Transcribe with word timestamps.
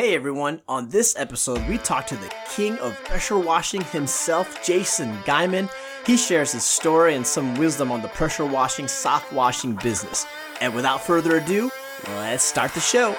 Hey 0.00 0.14
everyone, 0.14 0.62
on 0.66 0.88
this 0.88 1.14
episode, 1.18 1.68
we 1.68 1.76
talk 1.76 2.06
to 2.06 2.16
the 2.16 2.32
king 2.48 2.78
of 2.78 2.94
pressure 3.04 3.38
washing 3.38 3.82
himself, 3.82 4.64
Jason 4.64 5.14
Geiman. 5.24 5.70
He 6.06 6.16
shares 6.16 6.52
his 6.52 6.64
story 6.64 7.16
and 7.16 7.26
some 7.26 7.54
wisdom 7.56 7.92
on 7.92 8.00
the 8.00 8.08
pressure 8.08 8.46
washing, 8.46 8.88
soft 8.88 9.30
washing 9.30 9.74
business. 9.74 10.24
And 10.62 10.74
without 10.74 11.02
further 11.02 11.36
ado, 11.36 11.70
let's 12.14 12.42
start 12.42 12.72
the 12.72 12.80
show. 12.80 13.14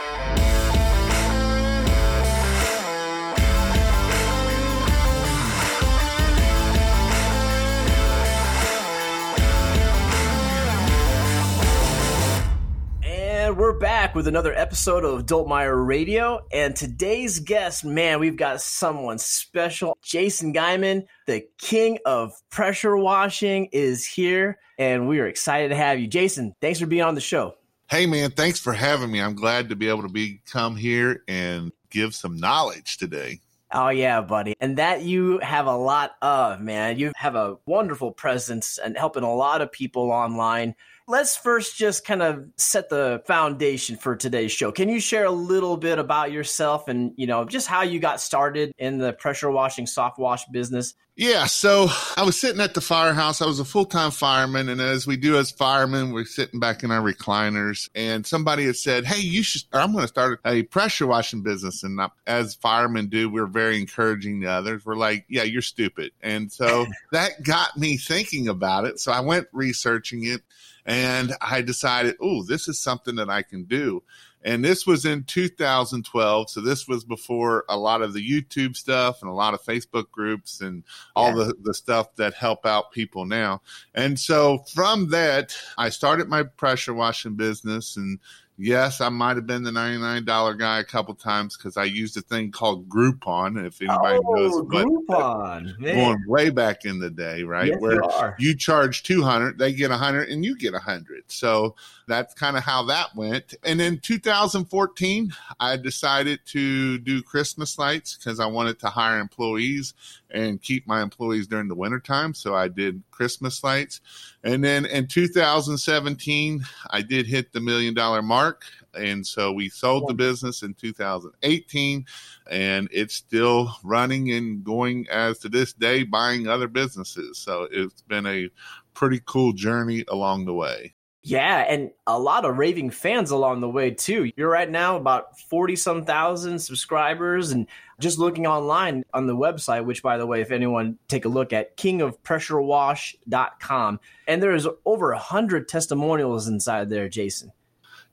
With 14.22 14.28
another 14.28 14.54
episode 14.54 15.04
of 15.04 15.26
Dultmeier 15.26 15.84
Radio. 15.84 16.46
And 16.54 16.76
today's 16.76 17.40
guest, 17.40 17.84
man, 17.84 18.20
we've 18.20 18.36
got 18.36 18.62
someone 18.62 19.18
special. 19.18 19.98
Jason 20.04 20.54
Geiman, 20.54 21.07
the 21.25 21.48
king 21.57 21.98
of 22.06 22.32
pressure 22.52 22.96
washing, 22.96 23.70
is 23.71 24.06
here. 24.06 24.60
And 24.78 25.07
we 25.07 25.20
are 25.21 25.26
excited 25.26 25.70
to 25.70 25.76
have 25.76 26.00
you. 26.00 26.06
Jason, 26.06 26.54
thanks 26.62 26.79
for 26.79 26.86
being 26.86 27.02
on 27.02 27.15
the 27.15 27.20
show. 27.20 27.56
Hey, 27.89 28.06
man, 28.06 28.29
thanks 28.29 28.60
for 28.60 28.74
having 28.74 29.12
me. 29.12 29.20
I'm 29.20 29.34
glad 29.34 29.70
to 29.70 29.76
be 29.76 29.89
able 29.89 30.04
to 30.04 30.07
be 30.07 30.42
come 30.46 30.76
here 30.76 31.24
and 31.28 31.71
give 31.90 32.14
some 32.14 32.38
knowledge 32.38 32.98
today. 32.98 33.40
Oh, 33.72 33.90
yeah, 33.90 34.22
buddy. 34.22 34.53
And 34.59 34.78
that 34.78 35.02
you 35.02 35.40
have 35.40 35.66
a 35.66 35.76
lot 35.76 36.12
of, 36.22 36.62
man. 36.62 37.00
You 37.00 37.12
have 37.16 37.34
a 37.34 37.58
wonderful 37.66 38.12
presence 38.12 38.78
and 38.78 38.95
helping 38.95 39.23
a 39.23 39.34
lot 39.34 39.62
of 39.62 39.72
people 39.72 40.12
online 40.12 40.76
let's 41.11 41.36
first 41.36 41.75
just 41.75 42.06
kind 42.06 42.22
of 42.22 42.45
set 42.56 42.88
the 42.88 43.22
foundation 43.28 43.97
for 43.97 44.16
today's 44.16 44.52
show. 44.52 44.72
Can 44.72 44.88
you 44.88 45.02
share 45.02 45.25
a 45.25 45.31
little 45.31 45.75
bit 45.75 46.00
about 46.00 46.31
yourself 46.31 46.88
and, 46.88 47.11
you 47.17 47.28
know, 47.28 47.44
just 47.44 47.67
how 47.67 47.81
you 47.81 48.00
got 48.00 48.22
started 48.22 48.72
in 48.78 48.97
the 48.97 49.11
pressure 49.11 49.52
washing, 49.52 49.86
soft 49.86 50.17
wash 50.17 50.45
business? 50.45 50.94
Yeah, 51.17 51.45
so 51.48 51.89
I 52.16 52.23
was 52.23 52.39
sitting 52.39 52.62
at 52.62 52.73
the 52.73 52.82
firehouse. 52.82 53.42
I 53.42 53.45
was 53.45 53.59
a 53.59 53.66
full 53.66 53.84
time 53.84 54.12
fireman, 54.12 54.70
and 54.70 54.80
as 54.80 55.06
we 55.06 55.17
do 55.17 55.38
as 55.38 55.52
firemen, 55.52 56.14
we're 56.14 56.23
sitting 56.23 56.62
back 56.62 56.84
in 56.84 56.89
our 56.89 57.02
recliners, 57.02 57.89
and 57.94 58.26
somebody 58.26 58.66
had 58.66 58.78
said, 58.78 59.06
"Hey, 59.06 59.20
you 59.20 59.44
should." 59.44 59.64
I'm 59.73 59.92
going 59.92 60.04
to 60.04 60.08
start 60.08 60.39
a 60.45 60.64
pressure 60.64 61.06
washing 61.06 61.44
business, 61.44 61.84
and 61.84 62.00
as 62.26 62.56
firemen 62.56 63.08
do, 63.08 63.30
we're 63.30 63.45
very 63.45 63.78
encouraging 63.78 64.42
to 64.42 64.48
others. 64.48 64.86
We're 64.86 64.95
like, 64.95 65.26
"Yeah, 65.28 65.44
you're 65.44 65.62
stupid," 65.62 66.12
and 66.22 66.50
so 66.50 66.88
that 67.12 67.44
got 67.44 67.78
me 67.78 67.98
thinking 67.98 68.48
about 68.48 68.86
it. 68.86 68.98
So 68.98 69.12
I 69.12 69.20
went 69.20 69.48
researching 69.52 70.23
it, 70.23 70.42
and 70.86 71.34
I 71.42 71.62
decided, 71.62 72.18
"Oh, 72.22 72.44
this 72.44 72.68
is 72.68 72.80
something 72.80 73.16
that 73.16 73.30
I 73.30 73.42
can 73.42 73.64
do." 73.64 74.04
And 74.44 74.66
this 74.66 74.88
was 74.88 75.06
in 75.06 75.23
2012. 75.23 76.50
So 76.50 76.62
this 76.62 76.88
was 76.88 77.04
before 77.04 77.64
a 77.70 77.78
lot 77.78 78.02
of 78.02 78.14
the 78.14 78.28
YouTube 78.28 78.76
stuff 78.76 79.22
and 79.22 79.30
a 79.30 79.34
lot 79.34 79.54
of 79.54 79.62
Facebook 79.62 80.10
groups 80.12 80.62
and 80.62 80.84
all 81.16 81.38
yeah. 81.38 81.46
the, 81.46 81.56
the 81.62 81.73
stuff 81.73 82.16
that 82.16 82.34
help 82.34 82.66
out 82.66 82.92
people 82.92 83.26
now. 83.26 83.62
And 83.94 84.20
so 84.20 84.64
from 84.73 85.10
that, 85.10 85.56
I 85.78 85.90
started 85.90 86.28
my 86.28 86.44
pressure 86.44 86.94
washing 86.94 87.36
business 87.36 87.98
and 87.98 88.20
Yes, 88.64 89.02
I 89.02 89.09
might 89.09 89.38
have 89.38 89.48
been 89.48 89.64
the 89.64 89.72
$99 89.72 90.59
guy 90.59 90.80
a 90.80 90.84
couple 90.84 91.16
times 91.16 91.58
because 91.58 91.78
I 91.78 91.86
used 91.86 92.16
a 92.16 92.22
thing 92.22 92.52
called 92.52 92.88
Groupon. 92.88 93.66
If 93.66 93.81
anybody 93.81 94.20
oh, 94.23 94.36
knows, 94.36 94.62
Groupon, 94.66 95.81
going 95.81 96.23
way 96.28 96.52
back 96.52 96.86
in 96.86 97.00
the 97.00 97.09
day, 97.09 97.42
right? 97.42 97.70
Yes, 97.70 97.82
Where 97.82 97.95
you, 97.95 98.50
you 98.50 98.56
charge 98.56 99.02
200, 99.02 99.58
they 99.58 99.73
get 99.73 99.89
100, 99.89 100.30
and 100.30 100.45
you 100.45 100.56
get 100.56 100.73
100. 100.73 101.23
So 101.26 101.76
that's 102.12 102.34
kind 102.34 102.58
of 102.58 102.64
how 102.64 102.84
that 102.84 103.16
went. 103.16 103.56
And 103.64 103.80
in 103.80 104.00
2014, 104.00 105.34
I 105.59 105.78
decided 105.78 106.40
to 106.48 106.98
do 107.00 107.23
Christmas 107.23 107.78
lights 107.80 108.17
because 108.17 108.40
I 108.40 108.48
wanted 108.48 108.80
to 108.80 108.88
hire 108.88 109.20
employees 109.20 109.94
and 110.30 110.62
keep 110.62 110.88
my 110.88 111.02
employees 111.02 111.48
during 111.48 111.67
the 111.67 111.76
wintertime. 111.76 112.34
So 112.34 112.56
I 112.56 112.67
did 112.67 113.02
Christmas 113.12 113.64
lights. 113.64 114.02
And 114.44 114.64
then 114.64 114.86
in 114.86 115.08
2017, 115.08 116.66
I 116.89 117.02
did 117.02 117.27
hit 117.27 117.54
the 117.54 117.61
million 117.61 117.94
dollar 117.94 118.22
mark. 118.22 118.64
And 118.93 119.26
so 119.26 119.54
we 119.54 119.70
sold 119.70 120.10
the 120.10 120.14
business 120.14 120.64
in 120.64 120.73
2018, 120.73 122.05
and 122.49 122.89
it's 122.92 123.16
still 123.16 123.72
running 123.83 124.32
and 124.32 124.64
going 124.66 125.08
as 125.10 125.39
to 125.39 125.49
this 125.49 125.72
day, 125.72 126.04
buying 126.04 126.48
other 126.48 126.67
businesses. 126.67 127.38
So 127.38 127.70
it's 127.72 128.01
been 128.01 128.25
a 128.25 128.49
pretty 128.93 129.22
cool 129.25 129.53
journey 129.53 130.03
along 130.09 130.45
the 130.45 130.53
way. 130.53 130.93
Yeah, 131.23 131.59
and 131.69 131.91
a 132.07 132.17
lot 132.17 132.45
of 132.45 132.57
raving 132.57 132.89
fans 132.89 133.29
along 133.29 133.61
the 133.61 133.69
way 133.69 133.91
too. 133.91 134.31
You're 134.35 134.49
right 134.49 134.69
now 134.69 134.97
about 134.97 135.39
40 135.39 135.75
some 135.75 136.03
thousand 136.03 136.57
subscribers 136.57 137.51
and 137.51 137.67
just 137.99 138.17
looking 138.17 138.47
online 138.47 139.03
on 139.13 139.27
the 139.27 139.35
website, 139.35 139.85
which 139.85 140.01
by 140.01 140.17
the 140.17 140.25
way, 140.25 140.41
if 140.41 140.49
anyone 140.49 140.97
take 141.07 141.25
a 141.25 141.29
look 141.29 141.53
at 141.53 141.77
kingofpressurewash.com, 141.77 143.99
and 144.27 144.41
there's 144.41 144.67
over 144.85 145.11
a 145.11 145.19
hundred 145.19 145.67
testimonials 145.67 146.47
inside 146.47 146.89
there, 146.89 147.07
Jason. 147.07 147.51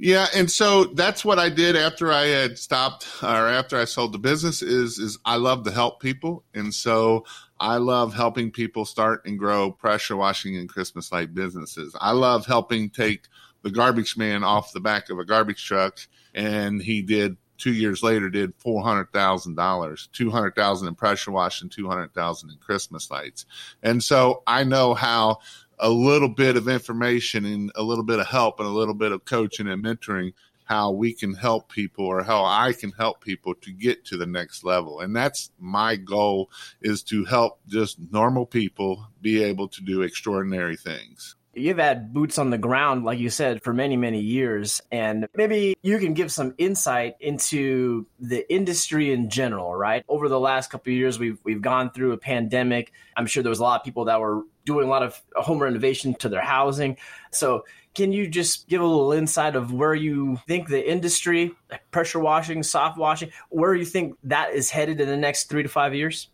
Yeah, 0.00 0.28
and 0.32 0.48
so 0.48 0.84
that's 0.84 1.24
what 1.24 1.40
I 1.40 1.48
did 1.48 1.74
after 1.74 2.12
I 2.12 2.26
had 2.26 2.56
stopped 2.56 3.06
or 3.20 3.26
after 3.48 3.76
I 3.76 3.84
sold 3.84 4.12
the 4.12 4.18
business 4.18 4.62
is 4.62 4.98
is 4.98 5.18
I 5.24 5.36
love 5.36 5.64
to 5.64 5.72
help 5.72 6.00
people. 6.00 6.44
And 6.54 6.72
so 6.72 7.24
I 7.58 7.78
love 7.78 8.14
helping 8.14 8.52
people 8.52 8.84
start 8.84 9.26
and 9.26 9.36
grow 9.36 9.72
pressure 9.72 10.16
washing 10.16 10.56
and 10.56 10.68
Christmas 10.68 11.10
light 11.10 11.34
businesses. 11.34 11.96
I 12.00 12.12
love 12.12 12.46
helping 12.46 12.90
take 12.90 13.26
the 13.62 13.70
garbage 13.70 14.16
man 14.16 14.44
off 14.44 14.72
the 14.72 14.80
back 14.80 15.10
of 15.10 15.18
a 15.18 15.24
garbage 15.24 15.64
truck 15.64 15.98
and 16.32 16.80
he 16.80 17.02
did 17.02 17.36
two 17.56 17.72
years 17.72 18.00
later 18.04 18.30
did 18.30 18.54
four 18.58 18.84
hundred 18.84 19.12
thousand 19.12 19.56
dollars, 19.56 20.08
two 20.12 20.30
hundred 20.30 20.54
thousand 20.54 20.86
in 20.86 20.94
pressure 20.94 21.32
washing, 21.32 21.68
two 21.68 21.88
hundred 21.88 22.14
thousand 22.14 22.50
in 22.50 22.56
Christmas 22.58 23.10
lights. 23.10 23.46
And 23.82 24.02
so 24.02 24.44
I 24.46 24.62
know 24.62 24.94
how 24.94 25.38
a 25.80 25.90
little 25.90 26.28
bit 26.28 26.56
of 26.56 26.68
information 26.68 27.44
and 27.44 27.72
a 27.74 27.82
little 27.82 28.04
bit 28.04 28.18
of 28.18 28.26
help 28.26 28.58
and 28.60 28.68
a 28.68 28.72
little 28.72 28.94
bit 28.94 29.12
of 29.12 29.24
coaching 29.24 29.68
and 29.68 29.84
mentoring 29.84 30.32
how 30.64 30.90
we 30.90 31.14
can 31.14 31.32
help 31.34 31.70
people 31.72 32.04
or 32.04 32.22
how 32.22 32.44
I 32.44 32.74
can 32.74 32.92
help 32.92 33.22
people 33.22 33.54
to 33.54 33.72
get 33.72 34.04
to 34.06 34.18
the 34.18 34.26
next 34.26 34.64
level. 34.64 35.00
And 35.00 35.16
that's 35.16 35.50
my 35.58 35.96
goal 35.96 36.50
is 36.82 37.02
to 37.04 37.24
help 37.24 37.58
just 37.66 37.98
normal 38.12 38.44
people 38.44 39.06
be 39.22 39.42
able 39.42 39.68
to 39.68 39.82
do 39.82 40.02
extraordinary 40.02 40.76
things 40.76 41.36
you've 41.60 41.78
had 41.78 42.12
boots 42.12 42.38
on 42.38 42.50
the 42.50 42.58
ground, 42.58 43.04
like 43.04 43.18
you 43.18 43.30
said, 43.30 43.62
for 43.62 43.72
many, 43.72 43.96
many 43.96 44.20
years. 44.20 44.80
And 44.90 45.28
maybe 45.34 45.76
you 45.82 45.98
can 45.98 46.14
give 46.14 46.32
some 46.32 46.54
insight 46.58 47.16
into 47.20 48.06
the 48.18 48.50
industry 48.52 49.12
in 49.12 49.30
general, 49.30 49.74
right? 49.74 50.04
Over 50.08 50.28
the 50.28 50.40
last 50.40 50.70
couple 50.70 50.92
of 50.92 50.96
years, 50.96 51.18
we've 51.18 51.38
we've 51.44 51.62
gone 51.62 51.90
through 51.90 52.12
a 52.12 52.18
pandemic. 52.18 52.92
I'm 53.16 53.26
sure 53.26 53.42
there 53.42 53.50
was 53.50 53.60
a 53.60 53.64
lot 53.64 53.80
of 53.80 53.84
people 53.84 54.06
that 54.06 54.20
were 54.20 54.42
doing 54.64 54.86
a 54.86 54.90
lot 54.90 55.02
of 55.02 55.20
home 55.34 55.58
renovation 55.58 56.14
to 56.14 56.28
their 56.28 56.42
housing. 56.42 56.98
So 57.30 57.64
can 57.94 58.12
you 58.12 58.28
just 58.28 58.68
give 58.68 58.80
a 58.80 58.86
little 58.86 59.12
insight 59.12 59.56
of 59.56 59.72
where 59.72 59.94
you 59.94 60.38
think 60.46 60.68
the 60.68 60.88
industry, 60.88 61.52
pressure 61.90 62.20
washing, 62.20 62.62
soft 62.62 62.98
washing, 62.98 63.30
where 63.48 63.74
you 63.74 63.84
think 63.84 64.14
that 64.24 64.52
is 64.52 64.70
headed 64.70 65.00
in 65.00 65.08
the 65.08 65.16
next 65.16 65.48
three 65.48 65.62
to 65.62 65.68
five 65.68 65.94
years? 65.94 66.28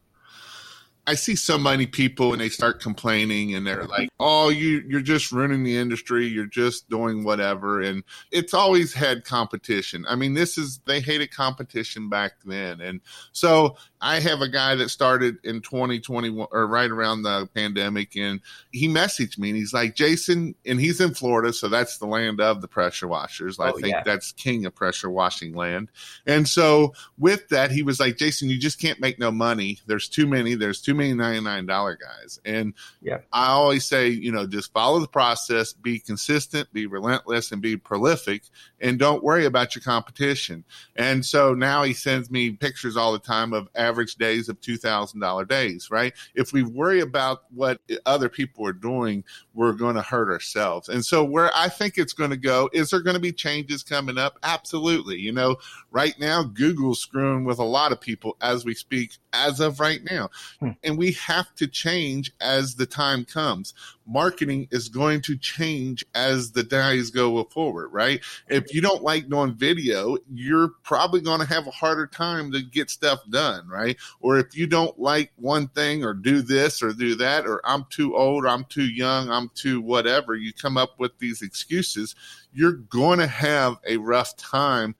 I 1.06 1.14
see 1.14 1.36
so 1.36 1.58
many 1.58 1.86
people 1.86 2.32
and 2.32 2.40
they 2.40 2.48
start 2.48 2.80
complaining 2.80 3.54
and 3.54 3.66
they're 3.66 3.84
like, 3.84 4.08
"Oh, 4.18 4.48
you 4.48 4.82
you're 4.88 5.00
just 5.00 5.32
ruining 5.32 5.62
the 5.62 5.76
industry. 5.76 6.26
You're 6.26 6.46
just 6.46 6.88
doing 6.88 7.24
whatever." 7.24 7.80
And 7.82 8.04
it's 8.30 8.54
always 8.54 8.94
had 8.94 9.24
competition. 9.24 10.06
I 10.08 10.16
mean, 10.16 10.34
this 10.34 10.56
is 10.56 10.80
they 10.86 11.00
hated 11.00 11.30
competition 11.30 12.08
back 12.08 12.32
then. 12.44 12.80
And 12.80 13.00
so 13.32 13.76
I 14.04 14.20
have 14.20 14.42
a 14.42 14.48
guy 14.48 14.74
that 14.74 14.90
started 14.90 15.38
in 15.44 15.62
2021 15.62 16.48
or 16.52 16.66
right 16.66 16.90
around 16.90 17.22
the 17.22 17.48
pandemic 17.54 18.14
and 18.16 18.38
he 18.70 18.86
messaged 18.86 19.38
me 19.38 19.48
and 19.48 19.56
he's 19.56 19.72
like, 19.72 19.94
"Jason," 19.94 20.54
and 20.66 20.78
he's 20.78 21.00
in 21.00 21.14
Florida, 21.14 21.54
so 21.54 21.68
that's 21.68 21.96
the 21.96 22.06
land 22.06 22.38
of 22.38 22.60
the 22.60 22.68
pressure 22.68 23.08
washers. 23.08 23.58
I 23.58 23.70
oh, 23.70 23.72
think 23.72 23.94
yeah. 23.94 24.02
that's 24.04 24.32
king 24.32 24.66
of 24.66 24.74
pressure 24.74 25.08
washing 25.08 25.54
land. 25.54 25.88
And 26.26 26.46
so 26.46 26.92
with 27.16 27.48
that, 27.48 27.70
he 27.70 27.82
was 27.82 27.98
like, 27.98 28.18
"Jason, 28.18 28.50
you 28.50 28.58
just 28.58 28.78
can't 28.78 29.00
make 29.00 29.18
no 29.18 29.30
money. 29.30 29.80
There's 29.86 30.06
too 30.06 30.26
many. 30.26 30.54
There's 30.54 30.82
too 30.82 30.94
many 30.94 31.14
$99 31.14 31.66
guys. 31.66 32.38
And 32.44 32.74
yeah. 33.00 33.20
I 33.32 33.46
always 33.46 33.86
say, 33.86 34.08
you 34.08 34.32
know, 34.32 34.46
just 34.46 34.70
follow 34.74 34.98
the 34.98 35.08
process, 35.08 35.72
be 35.72 35.98
consistent, 35.98 36.70
be 36.74 36.86
relentless, 36.86 37.52
and 37.52 37.62
be 37.62 37.78
prolific, 37.78 38.42
and 38.80 38.98
don't 38.98 39.24
worry 39.24 39.46
about 39.46 39.74
your 39.74 39.82
competition. 39.82 40.64
And 40.94 41.24
so 41.24 41.54
now 41.54 41.84
he 41.84 41.94
sends 41.94 42.30
me 42.30 42.50
pictures 42.50 42.98
all 42.98 43.14
the 43.14 43.18
time 43.18 43.54
of 43.54 43.68
average 43.74 43.93
days 44.18 44.48
of 44.48 44.60
$2,000 44.60 45.48
days, 45.48 45.90
right? 45.90 46.12
If 46.34 46.52
we 46.52 46.62
worry 46.62 47.00
about 47.00 47.44
what 47.50 47.80
other 48.06 48.28
people 48.28 48.66
are 48.66 48.72
doing, 48.72 49.24
we're 49.54 49.72
going 49.72 49.96
to 49.96 50.02
hurt 50.02 50.30
ourselves. 50.30 50.88
And 50.88 51.04
so 51.04 51.24
where 51.24 51.50
I 51.54 51.68
think 51.68 51.98
it's 51.98 52.12
going 52.12 52.30
to 52.30 52.36
go, 52.36 52.68
is 52.72 52.90
there 52.90 53.00
going 53.00 53.14
to 53.14 53.20
be 53.20 53.32
changes 53.32 53.82
coming 53.82 54.18
up? 54.18 54.38
Absolutely. 54.42 55.18
You 55.18 55.32
know, 55.32 55.56
right 55.90 56.18
now, 56.18 56.42
Google's 56.42 57.00
screwing 57.00 57.44
with 57.44 57.58
a 57.58 57.64
lot 57.64 57.92
of 57.92 58.00
people 58.00 58.36
as 58.40 58.64
we 58.64 58.74
speak, 58.74 59.18
as 59.32 59.60
of 59.60 59.80
right 59.80 60.00
now. 60.04 60.30
Hmm. 60.60 60.70
And 60.82 60.98
we 60.98 61.12
have 61.12 61.54
to 61.56 61.66
change 61.66 62.32
as 62.40 62.74
the 62.74 62.86
time 62.86 63.24
comes. 63.24 63.74
Marketing 64.06 64.68
is 64.70 64.88
going 64.88 65.22
to 65.22 65.36
change 65.36 66.04
as 66.14 66.52
the 66.52 66.62
days 66.62 67.10
go 67.10 67.42
forward, 67.44 67.88
right? 67.88 68.20
If 68.48 68.74
you 68.74 68.80
don't 68.80 69.02
like 69.02 69.28
doing 69.28 69.54
video, 69.54 70.18
you're 70.32 70.68
probably 70.82 71.20
going 71.20 71.40
to 71.40 71.46
have 71.46 71.66
a 71.66 71.70
harder 71.70 72.06
time 72.06 72.52
to 72.52 72.62
get 72.62 72.90
stuff 72.90 73.20
done, 73.30 73.66
right? 73.74 73.96
Or 74.20 74.38
if 74.38 74.56
you 74.56 74.66
don't 74.66 74.98
like 74.98 75.32
one 75.36 75.68
thing 75.68 76.04
or 76.04 76.14
do 76.14 76.40
this 76.40 76.82
or 76.82 76.92
do 76.92 77.16
that, 77.16 77.46
or 77.46 77.60
I'm 77.64 77.84
too 77.90 78.16
old, 78.16 78.46
I'm 78.46 78.64
too 78.64 78.86
young, 78.86 79.30
I'm 79.30 79.50
too 79.54 79.80
whatever, 79.80 80.34
you 80.34 80.52
come 80.52 80.76
up 80.76 80.98
with 80.98 81.18
these 81.18 81.42
excuses, 81.42 82.14
you're 82.52 82.72
going 82.72 83.18
to 83.18 83.26
have 83.26 83.76
a 83.86 83.96
rough 83.96 84.36
time 84.36 84.94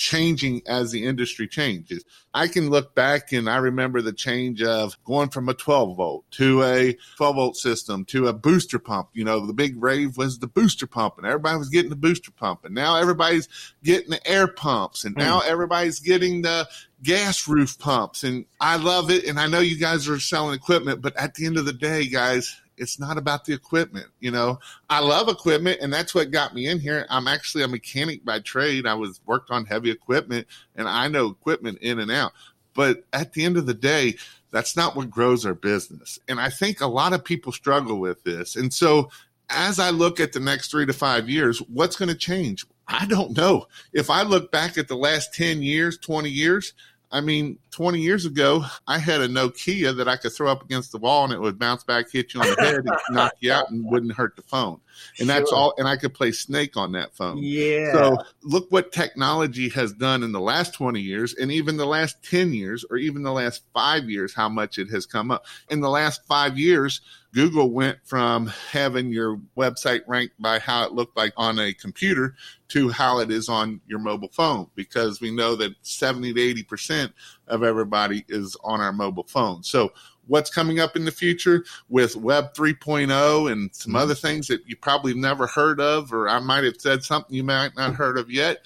changing 0.00 0.62
as 0.66 0.90
the 0.90 1.04
industry 1.04 1.46
changes. 1.46 2.02
I 2.32 2.48
can 2.48 2.70
look 2.70 2.94
back 2.94 3.32
and 3.32 3.50
I 3.50 3.58
remember 3.58 4.00
the 4.00 4.14
change 4.14 4.62
of 4.62 4.96
going 5.04 5.28
from 5.28 5.48
a 5.50 5.54
12 5.54 5.96
volt 5.96 6.24
to 6.32 6.62
a 6.62 6.96
12 7.18 7.36
volt 7.36 7.56
system 7.56 8.06
to 8.06 8.26
a 8.26 8.32
booster 8.32 8.78
pump. 8.78 9.10
You 9.12 9.24
know, 9.24 9.46
the 9.46 9.52
big 9.52 9.80
rave 9.80 10.16
was 10.16 10.38
the 10.38 10.46
booster 10.46 10.86
pump 10.86 11.18
and 11.18 11.26
everybody 11.26 11.58
was 11.58 11.68
getting 11.68 11.90
the 11.90 11.96
booster 11.96 12.30
pump 12.32 12.64
and 12.64 12.74
now 12.74 12.96
everybody's 12.96 13.46
getting 13.84 14.10
the 14.10 14.26
air 14.26 14.48
pumps 14.48 15.04
and 15.04 15.14
now 15.16 15.40
mm. 15.40 15.46
everybody's 15.46 16.00
getting 16.00 16.42
the 16.42 16.66
gas 17.02 17.48
roof 17.48 17.78
pumps 17.78 18.24
and 18.24 18.44
I 18.60 18.76
love 18.76 19.10
it. 19.10 19.24
And 19.24 19.38
I 19.38 19.46
know 19.46 19.60
you 19.60 19.78
guys 19.78 20.08
are 20.08 20.20
selling 20.20 20.54
equipment, 20.54 21.00
but 21.00 21.16
at 21.16 21.34
the 21.34 21.46
end 21.46 21.56
of 21.56 21.64
the 21.64 21.72
day, 21.72 22.06
guys, 22.06 22.60
it's 22.76 22.98
not 22.98 23.18
about 23.18 23.44
the 23.44 23.52
equipment. 23.52 24.06
You 24.20 24.30
know, 24.30 24.58
I 24.88 25.00
love 25.00 25.28
equipment 25.28 25.80
and 25.80 25.92
that's 25.92 26.14
what 26.14 26.30
got 26.30 26.54
me 26.54 26.66
in 26.66 26.78
here. 26.78 27.06
I'm 27.10 27.28
actually 27.28 27.62
a 27.62 27.68
mechanic 27.68 28.24
by 28.24 28.40
trade. 28.40 28.86
I 28.86 28.94
was 28.94 29.20
worked 29.26 29.50
on 29.50 29.66
heavy 29.66 29.90
equipment 29.90 30.46
and 30.76 30.88
I 30.88 31.08
know 31.08 31.28
equipment 31.28 31.78
in 31.80 31.98
and 31.98 32.10
out. 32.10 32.32
But 32.74 33.04
at 33.12 33.32
the 33.32 33.44
end 33.44 33.56
of 33.56 33.66
the 33.66 33.74
day, 33.74 34.16
that's 34.50 34.76
not 34.76 34.96
what 34.96 35.10
grows 35.10 35.46
our 35.46 35.54
business. 35.54 36.18
And 36.28 36.40
I 36.40 36.50
think 36.50 36.80
a 36.80 36.86
lot 36.86 37.12
of 37.12 37.24
people 37.24 37.52
struggle 37.52 38.00
with 38.00 38.22
this. 38.24 38.56
And 38.56 38.72
so 38.72 39.10
as 39.50 39.78
I 39.78 39.90
look 39.90 40.20
at 40.20 40.32
the 40.32 40.40
next 40.40 40.70
three 40.70 40.86
to 40.86 40.92
five 40.92 41.28
years, 41.28 41.58
what's 41.58 41.96
going 41.96 42.08
to 42.08 42.14
change? 42.14 42.64
I 42.90 43.06
don't 43.06 43.36
know. 43.36 43.66
If 43.92 44.10
I 44.10 44.22
look 44.22 44.50
back 44.50 44.76
at 44.76 44.88
the 44.88 44.96
last 44.96 45.32
10 45.34 45.62
years, 45.62 45.96
20 45.98 46.28
years, 46.28 46.74
I 47.12 47.20
mean, 47.20 47.58
20 47.70 48.00
years 48.00 48.24
ago, 48.24 48.64
I 48.86 48.98
had 48.98 49.20
a 49.20 49.28
Nokia 49.28 49.96
that 49.96 50.08
I 50.08 50.16
could 50.16 50.32
throw 50.32 50.50
up 50.50 50.62
against 50.62 50.92
the 50.92 50.98
wall 50.98 51.24
and 51.24 51.32
it 51.32 51.40
would 51.40 51.58
bounce 51.58 51.82
back, 51.84 52.10
hit 52.10 52.34
you 52.34 52.40
on 52.40 52.48
the 52.48 52.62
head, 52.62 52.74
and 52.76 52.90
knock 53.10 53.32
you 53.40 53.52
out, 53.52 53.70
and 53.70 53.84
wouldn't 53.84 54.12
hurt 54.12 54.36
the 54.36 54.42
phone. 54.42 54.80
And 55.18 55.26
sure. 55.26 55.38
that's 55.38 55.52
all. 55.52 55.74
And 55.78 55.86
I 55.88 55.96
could 55.96 56.14
play 56.14 56.32
Snake 56.32 56.76
on 56.76 56.92
that 56.92 57.14
phone. 57.14 57.38
Yeah. 57.38 57.92
So 57.92 58.18
look 58.42 58.70
what 58.70 58.92
technology 58.92 59.68
has 59.70 59.92
done 59.92 60.22
in 60.22 60.32
the 60.32 60.40
last 60.40 60.74
20 60.74 61.00
years, 61.00 61.34
and 61.34 61.50
even 61.50 61.76
the 61.76 61.86
last 61.86 62.22
10 62.24 62.52
years, 62.52 62.84
or 62.90 62.96
even 62.96 63.22
the 63.22 63.32
last 63.32 63.62
five 63.74 64.08
years, 64.08 64.34
how 64.34 64.48
much 64.48 64.78
it 64.78 64.90
has 64.90 65.06
come 65.06 65.30
up. 65.30 65.46
In 65.68 65.80
the 65.80 65.90
last 65.90 66.26
five 66.26 66.58
years, 66.58 67.00
Google 67.32 67.70
went 67.70 67.98
from 68.04 68.48
having 68.70 69.12
your 69.12 69.40
website 69.56 70.02
ranked 70.06 70.40
by 70.40 70.58
how 70.58 70.84
it 70.84 70.92
looked 70.92 71.16
like 71.16 71.32
on 71.36 71.58
a 71.60 71.72
computer 71.72 72.34
to 72.68 72.88
how 72.88 73.20
it 73.20 73.30
is 73.30 73.48
on 73.48 73.80
your 73.86 74.00
mobile 74.00 74.30
phone 74.32 74.66
because 74.74 75.20
we 75.20 75.30
know 75.30 75.54
that 75.56 75.74
70 75.82 76.34
to 76.34 76.64
80% 76.64 77.12
of 77.46 77.62
everybody 77.62 78.24
is 78.28 78.56
on 78.64 78.80
our 78.80 78.92
mobile 78.92 79.26
phone. 79.28 79.62
So, 79.62 79.92
what's 80.30 80.48
coming 80.48 80.78
up 80.78 80.94
in 80.94 81.04
the 81.04 81.10
future 81.10 81.64
with 81.88 82.14
Web 82.14 82.54
3.0 82.54 83.50
and 83.50 83.74
some 83.74 83.96
other 83.96 84.14
things 84.14 84.46
that 84.46 84.60
you 84.64 84.76
probably 84.76 85.12
never 85.12 85.48
heard 85.48 85.80
of, 85.80 86.12
or 86.12 86.28
I 86.28 86.38
might 86.38 86.62
have 86.62 86.76
said 86.78 87.02
something 87.02 87.34
you 87.34 87.42
might 87.42 87.76
not 87.76 87.94
heard 87.94 88.16
of 88.16 88.30
yet? 88.30 88.58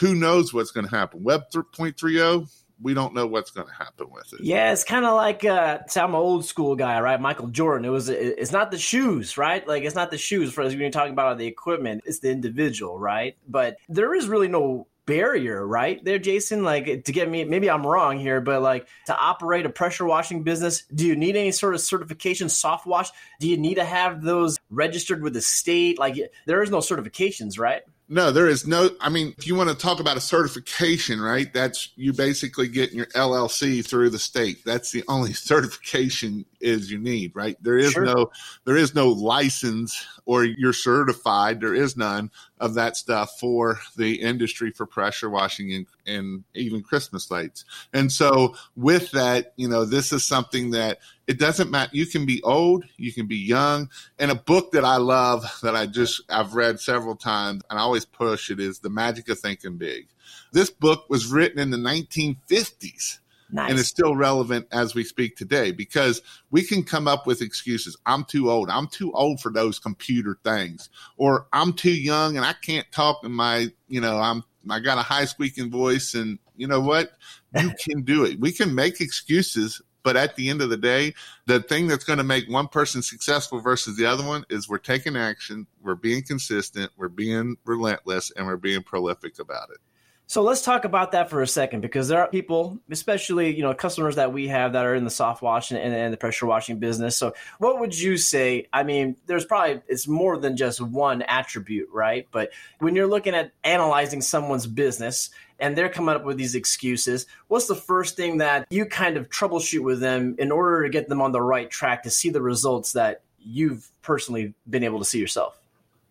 Who 0.00 0.16
knows 0.16 0.52
what's 0.52 0.72
going 0.72 0.88
to 0.88 0.94
happen? 0.94 1.22
Web 1.22 1.44
3.30 1.54 2.50
we 2.80 2.94
don't 2.94 3.12
know 3.12 3.26
what's 3.26 3.50
going 3.50 3.66
to 3.66 3.74
happen 3.74 4.06
with 4.10 4.32
it. 4.32 4.40
Yeah, 4.40 4.72
it's 4.72 4.84
kind 4.84 5.04
of 5.04 5.14
like 5.14 5.44
uh, 5.44 5.80
so 5.88 6.00
I'm 6.00 6.10
an 6.10 6.14
old 6.14 6.44
school 6.44 6.76
guy, 6.76 7.00
right? 7.00 7.20
Michael 7.20 7.48
Jordan. 7.48 7.84
It 7.84 7.88
was 7.88 8.08
it's 8.08 8.52
not 8.52 8.70
the 8.70 8.78
shoes, 8.78 9.36
right? 9.36 9.66
Like 9.66 9.82
it's 9.82 9.96
not 9.96 10.12
the 10.12 10.18
shoes 10.18 10.52
for 10.52 10.62
us 10.62 10.70
when 10.70 10.80
you're 10.80 10.90
talking 10.90 11.12
about 11.12 11.38
the 11.38 11.46
equipment. 11.46 12.02
It's 12.06 12.20
the 12.20 12.30
individual, 12.30 12.96
right? 12.96 13.36
But 13.48 13.78
there 13.88 14.14
is 14.14 14.28
really 14.28 14.46
no 14.46 14.86
barrier, 15.08 15.66
right? 15.66 16.04
There, 16.04 16.20
Jason. 16.20 16.62
Like 16.62 17.04
to 17.04 17.12
get 17.12 17.28
me, 17.28 17.42
maybe 17.44 17.68
I'm 17.68 17.84
wrong 17.84 18.20
here, 18.20 18.40
but 18.40 18.62
like 18.62 18.86
to 19.06 19.18
operate 19.18 19.66
a 19.66 19.70
pressure 19.70 20.04
washing 20.04 20.44
business, 20.44 20.84
do 20.94 21.06
you 21.06 21.16
need 21.16 21.34
any 21.34 21.50
sort 21.50 21.74
of 21.74 21.80
certification? 21.80 22.48
Soft 22.48 22.86
wash? 22.86 23.10
Do 23.40 23.48
you 23.48 23.56
need 23.56 23.76
to 23.76 23.84
have 23.84 24.22
those 24.22 24.58
registered 24.70 25.22
with 25.22 25.32
the 25.32 25.40
state? 25.40 25.98
Like 25.98 26.16
there 26.46 26.62
is 26.62 26.70
no 26.70 26.78
certifications, 26.78 27.58
right? 27.58 27.82
No, 28.10 28.30
there 28.30 28.48
is 28.48 28.66
no. 28.66 28.90
I 29.00 29.10
mean, 29.10 29.34
if 29.36 29.46
you 29.46 29.54
want 29.54 29.68
to 29.68 29.76
talk 29.76 30.00
about 30.00 30.16
a 30.16 30.20
certification, 30.20 31.20
right? 31.20 31.52
That's 31.52 31.90
you 31.94 32.14
basically 32.14 32.68
getting 32.68 32.96
your 32.96 33.06
LLC 33.06 33.86
through 33.86 34.10
the 34.10 34.18
state. 34.18 34.64
That's 34.64 34.92
the 34.92 35.04
only 35.08 35.32
certification 35.34 36.46
is 36.60 36.90
you 36.90 36.98
need, 36.98 37.34
right? 37.34 37.56
There 37.62 37.78
is 37.78 37.92
sure. 37.92 38.04
no, 38.04 38.30
there 38.64 38.76
is 38.76 38.94
no 38.94 39.08
license 39.08 40.04
or 40.24 40.44
you're 40.44 40.72
certified. 40.72 41.60
There 41.60 41.74
is 41.74 41.96
none 41.96 42.30
of 42.60 42.74
that 42.74 42.96
stuff 42.96 43.38
for 43.38 43.80
the 43.96 44.20
industry 44.20 44.70
for 44.70 44.86
pressure 44.86 45.30
washing 45.30 45.72
and, 45.72 45.86
and 46.06 46.44
even 46.54 46.82
Christmas 46.82 47.30
lights. 47.30 47.64
And 47.92 48.10
so 48.10 48.56
with 48.76 49.10
that, 49.12 49.52
you 49.56 49.68
know, 49.68 49.84
this 49.84 50.12
is 50.12 50.24
something 50.24 50.70
that 50.72 50.98
it 51.26 51.38
doesn't 51.38 51.70
matter. 51.70 51.90
You 51.92 52.06
can 52.06 52.26
be 52.26 52.42
old, 52.42 52.84
you 52.96 53.12
can 53.12 53.26
be 53.26 53.36
young. 53.36 53.90
And 54.18 54.30
a 54.30 54.36
book 54.36 54.72
that 54.72 54.84
I 54.84 54.96
love 54.96 55.44
that 55.62 55.76
I 55.76 55.86
just, 55.86 56.22
I've 56.28 56.54
read 56.54 56.80
several 56.80 57.16
times 57.16 57.62
and 57.68 57.78
I 57.78 57.82
always 57.82 58.04
push 58.04 58.50
it 58.50 58.60
is 58.60 58.80
The 58.80 58.90
Magic 58.90 59.28
of 59.28 59.38
Thinking 59.38 59.76
Big. 59.76 60.08
This 60.52 60.70
book 60.70 61.04
was 61.08 61.26
written 61.26 61.58
in 61.58 61.70
the 61.70 61.76
1950s 61.76 63.18
Nice. 63.50 63.70
And 63.70 63.78
it's 63.78 63.88
still 63.88 64.14
relevant 64.14 64.66
as 64.72 64.94
we 64.94 65.04
speak 65.04 65.36
today 65.36 65.72
because 65.72 66.20
we 66.50 66.62
can 66.62 66.82
come 66.82 67.08
up 67.08 67.26
with 67.26 67.40
excuses. 67.40 67.96
I'm 68.04 68.24
too 68.24 68.50
old. 68.50 68.68
I'm 68.68 68.88
too 68.88 69.12
old 69.12 69.40
for 69.40 69.50
those 69.50 69.78
computer 69.78 70.38
things. 70.44 70.90
Or 71.16 71.46
I'm 71.52 71.72
too 71.72 71.92
young 71.92 72.36
and 72.36 72.44
I 72.44 72.52
can't 72.52 72.90
talk 72.92 73.24
in 73.24 73.32
my, 73.32 73.68
you 73.88 74.00
know, 74.00 74.18
I'm 74.18 74.44
I 74.70 74.80
got 74.80 74.98
a 74.98 75.02
high 75.02 75.24
squeaking 75.24 75.70
voice 75.70 76.14
and 76.14 76.38
you 76.56 76.66
know 76.66 76.80
what? 76.80 77.12
You 77.58 77.72
can 77.88 78.02
do 78.02 78.24
it. 78.24 78.38
We 78.38 78.52
can 78.52 78.74
make 78.74 79.00
excuses, 79.00 79.80
but 80.02 80.16
at 80.16 80.36
the 80.36 80.50
end 80.50 80.60
of 80.60 80.68
the 80.68 80.76
day, 80.76 81.14
the 81.46 81.60
thing 81.60 81.86
that's 81.86 82.04
going 82.04 82.18
to 82.18 82.24
make 82.24 82.48
one 82.48 82.68
person 82.68 83.02
successful 83.02 83.60
versus 83.60 83.96
the 83.96 84.06
other 84.06 84.26
one 84.26 84.44
is 84.50 84.68
we're 84.68 84.78
taking 84.78 85.16
action, 85.16 85.66
we're 85.82 85.94
being 85.94 86.22
consistent, 86.22 86.92
we're 86.96 87.08
being 87.08 87.56
relentless, 87.64 88.30
and 88.36 88.46
we're 88.46 88.56
being 88.56 88.82
prolific 88.82 89.38
about 89.38 89.70
it. 89.70 89.78
So 90.28 90.42
let's 90.42 90.60
talk 90.60 90.84
about 90.84 91.12
that 91.12 91.30
for 91.30 91.40
a 91.40 91.46
second 91.46 91.80
because 91.80 92.06
there 92.08 92.20
are 92.20 92.28
people, 92.28 92.78
especially 92.90 93.56
you 93.56 93.62
know 93.62 93.72
customers 93.72 94.16
that 94.16 94.30
we 94.30 94.48
have 94.48 94.74
that 94.74 94.84
are 94.84 94.94
in 94.94 95.04
the 95.04 95.10
soft 95.10 95.40
washing 95.40 95.78
and, 95.78 95.94
and, 95.94 96.12
the 96.12 96.18
pressure 96.18 96.44
washing 96.44 96.78
business. 96.78 97.16
So 97.16 97.32
what 97.58 97.80
would 97.80 97.98
you 97.98 98.18
say? 98.18 98.68
I 98.70 98.82
mean, 98.82 99.16
there's 99.24 99.46
probably 99.46 99.80
it's 99.88 100.06
more 100.06 100.36
than 100.36 100.58
just 100.58 100.82
one 100.82 101.22
attribute, 101.22 101.88
right? 101.90 102.28
But 102.30 102.50
when 102.78 102.94
you're 102.94 103.06
looking 103.06 103.34
at 103.34 103.52
analyzing 103.64 104.20
someone's 104.20 104.66
business 104.66 105.30
and 105.58 105.74
they're 105.74 105.88
coming 105.88 106.14
up 106.14 106.24
with 106.26 106.36
these 106.36 106.54
excuses, 106.54 107.24
what's 107.46 107.66
the 107.66 107.74
first 107.74 108.14
thing 108.14 108.36
that 108.36 108.66
you 108.68 108.84
kind 108.84 109.16
of 109.16 109.30
troubleshoot 109.30 109.82
with 109.82 109.98
them 109.98 110.36
in 110.38 110.52
order 110.52 110.82
to 110.82 110.90
get 110.90 111.08
them 111.08 111.22
on 111.22 111.32
the 111.32 111.40
right 111.40 111.70
track 111.70 112.02
to 112.02 112.10
see 112.10 112.28
the 112.28 112.42
results 112.42 112.92
that 112.92 113.22
you've 113.38 113.88
personally 114.02 114.52
been 114.68 114.84
able 114.84 114.98
to 114.98 115.06
see 115.06 115.18
yourself? 115.18 115.58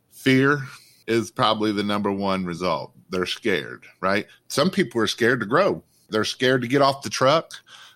Fear 0.10 0.64
is 1.08 1.32
probably 1.32 1.72
the 1.72 1.84
number 1.84 2.12
one 2.12 2.46
result. 2.46 2.92
They're 3.10 3.26
scared, 3.26 3.86
right? 4.02 4.28
Some 4.48 4.70
people 4.70 5.02
are 5.02 5.08
scared 5.08 5.40
to 5.40 5.46
grow. 5.46 5.84
They're 6.10 6.26
scared 6.26 6.62
to 6.62 6.68
get 6.68 6.82
off 6.82 7.04
the 7.04 7.10
truck. 7.10 7.54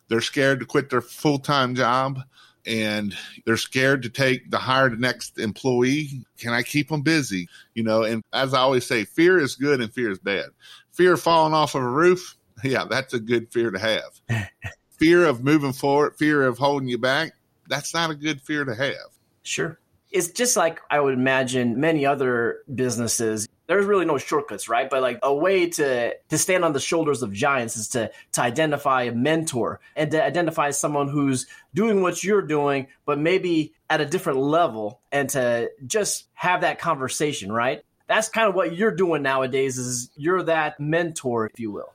They're 0.07 0.21
scared 0.21 0.59
to 0.61 0.65
quit 0.65 0.89
their 0.89 1.01
full 1.01 1.39
time 1.39 1.75
job 1.75 2.21
and 2.65 3.15
they're 3.45 3.57
scared 3.57 4.03
to 4.03 4.09
take 4.09 4.51
the 4.51 4.57
hire 4.57 4.89
the 4.89 4.97
next 4.97 5.39
employee. 5.39 6.25
Can 6.37 6.53
I 6.53 6.63
keep 6.63 6.89
them 6.89 7.01
busy? 7.01 7.47
You 7.73 7.83
know, 7.83 8.03
and 8.03 8.23
as 8.33 8.53
I 8.53 8.59
always 8.59 8.85
say, 8.85 9.03
fear 9.03 9.39
is 9.39 9.55
good 9.55 9.81
and 9.81 9.91
fear 9.91 10.11
is 10.11 10.19
bad. 10.19 10.47
Fear 10.91 11.13
of 11.13 11.21
falling 11.21 11.53
off 11.53 11.75
of 11.75 11.83
a 11.83 11.89
roof, 11.89 12.37
yeah, 12.63 12.85
that's 12.89 13.13
a 13.13 13.19
good 13.19 13.51
fear 13.51 13.71
to 13.71 13.79
have. 13.79 14.47
fear 14.91 15.25
of 15.25 15.43
moving 15.43 15.73
forward, 15.73 16.15
fear 16.17 16.43
of 16.43 16.57
holding 16.57 16.87
you 16.87 16.97
back, 16.97 17.33
that's 17.67 17.93
not 17.93 18.11
a 18.11 18.15
good 18.15 18.41
fear 18.41 18.65
to 18.65 18.75
have. 18.75 18.95
Sure 19.43 19.79
it's 20.11 20.29
just 20.29 20.57
like 20.57 20.81
I 20.89 20.99
would 20.99 21.13
imagine 21.13 21.79
many 21.79 22.05
other 22.05 22.59
businesses. 22.73 23.47
There's 23.67 23.85
really 23.85 24.05
no 24.05 24.17
shortcuts, 24.17 24.67
right? 24.67 24.89
But 24.89 25.01
like 25.01 25.19
a 25.23 25.33
way 25.33 25.69
to 25.69 26.13
to 26.29 26.37
stand 26.37 26.65
on 26.65 26.73
the 26.73 26.79
shoulders 26.79 27.23
of 27.23 27.31
giants 27.31 27.77
is 27.77 27.87
to 27.89 28.11
to 28.33 28.41
identify 28.41 29.03
a 29.03 29.13
mentor 29.13 29.79
and 29.95 30.11
to 30.11 30.23
identify 30.23 30.71
someone 30.71 31.07
who's 31.07 31.47
doing 31.73 32.01
what 32.01 32.23
you're 32.23 32.41
doing, 32.41 32.87
but 33.05 33.17
maybe 33.17 33.73
at 33.89 34.01
a 34.01 34.05
different 34.05 34.39
level, 34.39 34.99
and 35.11 35.29
to 35.29 35.71
just 35.87 36.25
have 36.33 36.61
that 36.61 36.79
conversation, 36.79 37.51
right? 37.51 37.83
That's 38.07 38.27
kind 38.27 38.49
of 38.49 38.55
what 38.55 38.75
you're 38.75 38.95
doing 38.95 39.21
nowadays. 39.21 39.77
Is 39.77 40.11
you're 40.17 40.43
that 40.43 40.79
mentor, 40.79 41.45
if 41.45 41.59
you 41.59 41.71
will. 41.71 41.93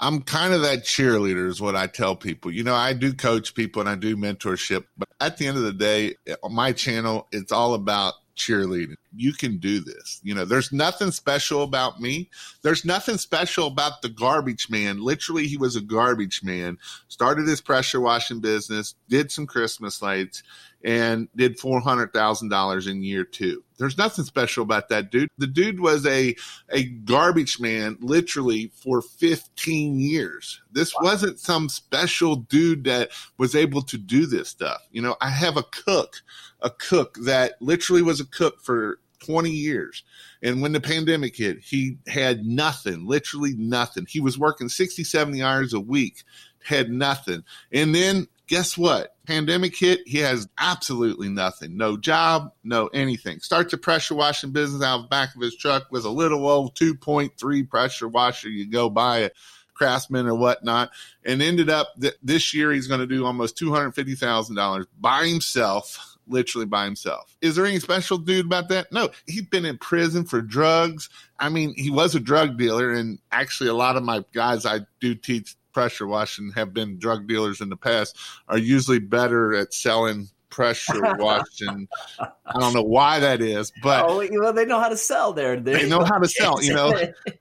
I'm 0.00 0.22
kind 0.22 0.54
of 0.54 0.62
that 0.62 0.84
cheerleader, 0.84 1.48
is 1.48 1.60
what 1.60 1.74
I 1.74 1.88
tell 1.88 2.14
people. 2.14 2.52
You 2.52 2.62
know, 2.62 2.74
I 2.74 2.92
do 2.92 3.12
coach 3.12 3.54
people 3.54 3.80
and 3.80 3.88
I 3.88 3.96
do 3.96 4.16
mentorship, 4.16 4.84
but 4.96 5.07
at 5.20 5.36
the 5.36 5.46
end 5.46 5.56
of 5.56 5.64
the 5.64 5.72
day, 5.72 6.16
on 6.42 6.54
my 6.54 6.72
channel, 6.72 7.26
it's 7.32 7.52
all 7.52 7.74
about 7.74 8.14
cheerleading. 8.36 8.96
You 9.14 9.32
can 9.32 9.58
do 9.58 9.80
this. 9.80 10.20
You 10.22 10.34
know, 10.34 10.44
there's 10.44 10.72
nothing 10.72 11.10
special 11.10 11.62
about 11.62 12.00
me. 12.00 12.28
There's 12.62 12.84
nothing 12.84 13.18
special 13.18 13.66
about 13.66 14.02
the 14.02 14.08
garbage 14.08 14.68
man. 14.70 15.02
Literally, 15.02 15.46
he 15.46 15.56
was 15.56 15.76
a 15.76 15.80
garbage 15.80 16.42
man, 16.42 16.78
started 17.08 17.48
his 17.48 17.60
pressure 17.60 18.00
washing 18.00 18.40
business, 18.40 18.94
did 19.08 19.30
some 19.30 19.46
Christmas 19.46 20.02
lights, 20.02 20.42
and 20.84 21.28
did 21.34 21.58
$400,000 21.58 22.88
in 22.88 23.02
year 23.02 23.24
two. 23.24 23.64
There's 23.78 23.98
nothing 23.98 24.24
special 24.24 24.62
about 24.62 24.88
that 24.88 25.10
dude. 25.10 25.28
The 25.38 25.46
dude 25.46 25.80
was 25.80 26.06
a, 26.06 26.36
a 26.70 26.84
garbage 26.84 27.60
man 27.60 27.96
literally 28.00 28.70
for 28.74 29.02
15 29.02 29.98
years. 29.98 30.60
This 30.70 30.94
wow. 30.94 31.10
wasn't 31.10 31.40
some 31.40 31.68
special 31.68 32.36
dude 32.36 32.84
that 32.84 33.10
was 33.38 33.54
able 33.54 33.82
to 33.82 33.98
do 33.98 34.26
this 34.26 34.48
stuff. 34.48 34.82
You 34.90 35.02
know, 35.02 35.16
I 35.20 35.30
have 35.30 35.56
a 35.56 35.64
cook, 35.64 36.22
a 36.60 36.70
cook 36.70 37.16
that 37.24 37.60
literally 37.60 38.02
was 38.02 38.20
a 38.20 38.26
cook 38.26 38.60
for 38.62 39.00
20 39.20 39.50
years. 39.50 40.02
And 40.42 40.62
when 40.62 40.72
the 40.72 40.80
pandemic 40.80 41.36
hit, 41.36 41.60
he 41.60 41.98
had 42.06 42.44
nothing, 42.44 43.06
literally 43.06 43.54
nothing. 43.56 44.06
He 44.08 44.20
was 44.20 44.38
working 44.38 44.68
60, 44.68 45.04
70 45.04 45.42
hours 45.42 45.72
a 45.72 45.80
week, 45.80 46.22
had 46.62 46.90
nothing. 46.90 47.44
And 47.72 47.94
then 47.94 48.28
guess 48.48 48.76
what? 48.76 49.14
Pandemic 49.26 49.76
hit, 49.76 50.00
he 50.06 50.18
has 50.18 50.48
absolutely 50.58 51.28
nothing. 51.28 51.76
No 51.76 51.96
job, 51.96 52.52
no 52.64 52.88
anything. 52.88 53.40
Starts 53.40 53.72
a 53.72 53.78
pressure 53.78 54.14
washing 54.14 54.50
business 54.50 54.82
out 54.82 54.96
of 54.96 55.02
the 55.02 55.08
back 55.08 55.34
of 55.34 55.42
his 55.42 55.56
truck 55.56 55.84
with 55.90 56.04
a 56.04 56.10
little 56.10 56.48
old 56.48 56.74
2.3 56.74 57.68
pressure 57.68 58.08
washer. 58.08 58.48
You 58.48 58.66
go 58.66 58.90
buy 58.90 59.20
it. 59.20 59.34
Craftsman 59.74 60.26
or 60.26 60.34
whatnot, 60.34 60.90
and 61.24 61.40
ended 61.40 61.70
up 61.70 61.92
that 61.98 62.14
this 62.20 62.52
year 62.52 62.72
he's 62.72 62.88
going 62.88 62.98
to 62.98 63.06
do 63.06 63.24
almost 63.24 63.56
two 63.56 63.72
hundred 63.72 63.92
fifty 63.92 64.16
thousand 64.16 64.56
dollars 64.56 64.86
by 64.98 65.24
himself, 65.26 66.17
literally 66.28 66.66
by 66.66 66.84
himself. 66.84 67.36
Is 67.40 67.56
there 67.56 67.66
any 67.66 67.80
special 67.80 68.18
dude 68.18 68.46
about 68.46 68.68
that? 68.68 68.92
No, 68.92 69.10
he'd 69.26 69.50
been 69.50 69.64
in 69.64 69.78
prison 69.78 70.24
for 70.24 70.40
drugs. 70.40 71.08
I 71.38 71.48
mean, 71.48 71.74
he 71.76 71.90
was 71.90 72.14
a 72.14 72.20
drug 72.20 72.58
dealer, 72.58 72.92
and 72.92 73.18
actually, 73.32 73.70
a 73.70 73.74
lot 73.74 73.96
of 73.96 74.02
my 74.02 74.24
guys 74.32 74.66
I 74.66 74.80
do 75.00 75.14
teach 75.14 75.56
pressure 75.72 76.06
washing 76.06 76.50
have 76.52 76.74
been 76.74 76.98
drug 76.98 77.28
dealers 77.28 77.60
in 77.60 77.68
the 77.68 77.76
past 77.76 78.16
are 78.48 78.58
usually 78.58 78.98
better 78.98 79.54
at 79.54 79.72
selling 79.72 80.28
pressure 80.50 81.16
washing. 81.16 81.88
I 82.20 82.60
don't 82.60 82.74
know 82.74 82.82
why 82.82 83.18
that 83.20 83.40
is, 83.40 83.72
but 83.82 84.04
oh, 84.08 84.26
well, 84.32 84.52
they 84.52 84.64
know 84.64 84.80
how 84.80 84.88
to 84.88 84.96
sell 84.96 85.32
there. 85.32 85.58
They 85.58 85.88
know 85.88 86.04
how 86.04 86.18
to 86.18 86.28
sell. 86.28 86.62
You 86.62 86.74
know, 86.74 86.92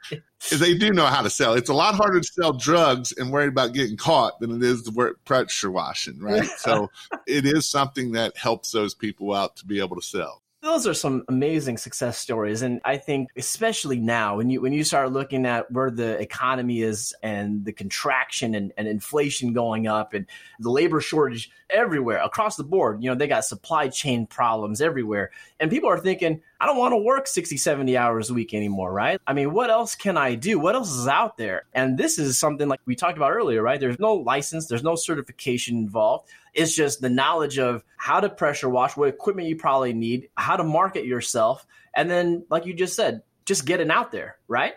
they 0.52 0.78
do 0.78 0.92
know 0.92 1.06
how 1.06 1.22
to 1.22 1.30
sell. 1.30 1.54
It's 1.54 1.70
a 1.70 1.74
lot 1.74 1.96
harder 1.96 2.20
to 2.20 2.28
sell 2.28 2.54
drugs 2.54 3.14
and 3.14 3.32
worry 3.32 3.48
about 3.48 3.74
getting 3.74 3.98
caught 3.98 4.40
than 4.40 4.52
it 4.52 4.64
is 4.64 4.84
to 4.84 4.92
work 4.92 5.24
pressure 5.26 5.72
washing, 5.72 6.20
right? 6.20 6.46
so 6.58 6.90
it 7.26 7.46
is 7.46 7.68
something 7.68 8.14
that 8.14 8.38
helps 8.38 8.72
those 8.72 8.94
people 8.94 9.34
out 9.34 9.58
to 9.58 9.66
be 9.66 9.80
able 9.80 9.96
to 9.96 10.06
sell 10.06 10.42
those 10.68 10.86
are 10.86 10.94
some 10.94 11.24
amazing 11.30 11.78
success 11.78 12.18
stories 12.18 12.62
and 12.62 12.82
i 12.84 12.98
think 12.98 13.30
especially 13.38 14.00
now 14.00 14.36
when 14.36 14.50
you 14.50 14.60
when 14.60 14.74
you 14.74 14.84
start 14.84 15.14
looking 15.14 15.46
at 15.46 15.72
where 15.72 15.90
the 15.90 16.20
economy 16.20 16.82
is 16.82 17.16
and 17.24 17.64
the 17.64 17.72
contraction 17.72 18.54
and, 18.54 18.74
and 18.78 18.86
inflation 18.86 19.54
going 19.54 19.88
up 19.88 20.14
and 20.14 20.26
the 20.60 20.70
labor 20.70 21.00
shortage 21.00 21.50
everywhere 21.70 22.18
across 22.18 22.58
the 22.58 22.64
board 22.64 23.02
you 23.02 23.10
know 23.10 23.16
they 23.16 23.28
got 23.28 23.46
supply 23.46 23.88
chain 23.88 24.28
problems 24.28 24.82
everywhere 24.82 25.32
and 25.60 25.72
people 25.72 25.90
are 25.90 26.00
thinking 26.00 26.42
i 26.60 26.66
don't 26.66 26.78
want 26.78 26.92
to 26.92 26.98
work 26.98 27.28
60 27.28 27.58
70 27.58 27.98
hours 27.98 28.30
a 28.30 28.34
week 28.34 28.54
anymore 28.54 28.92
right? 28.92 29.20
I 29.28 29.34
mean 29.34 29.54
what 29.54 29.70
else 29.70 29.96
can 29.96 30.18
i 30.18 30.36
do? 30.36 30.60
What 30.60 30.76
else 30.76 30.92
is 30.92 31.08
out 31.08 31.38
there? 31.38 31.64
And 31.74 31.98
this 31.98 32.20
is 32.20 32.38
something 32.38 32.68
like 32.68 32.80
we 32.86 32.96
talked 32.96 33.18
about 33.18 33.32
earlier 33.32 33.62
right? 33.62 33.80
There's 33.80 34.00
no 34.00 34.14
license 34.14 34.68
there's 34.68 34.84
no 34.84 34.96
certification 34.96 35.78
involved. 35.78 36.30
It's 36.54 36.76
just 36.76 37.02
the 37.02 37.10
knowledge 37.10 37.60
of 37.60 37.84
how 37.98 38.20
to 38.20 38.30
pressure 38.30 38.70
wash, 38.70 38.98
what 38.98 39.10
equipment 39.10 39.48
you 39.48 39.56
probably 39.56 39.94
need, 39.94 40.30
how 40.36 40.56
to 40.56 40.64
market 40.64 41.06
yourself, 41.06 41.68
and 41.94 42.10
then, 42.10 42.46
like 42.50 42.66
you 42.66 42.74
just 42.74 42.96
said, 42.96 43.24
just 43.46 43.66
getting 43.66 43.90
out 43.90 44.12
there, 44.12 44.38
right? 44.48 44.74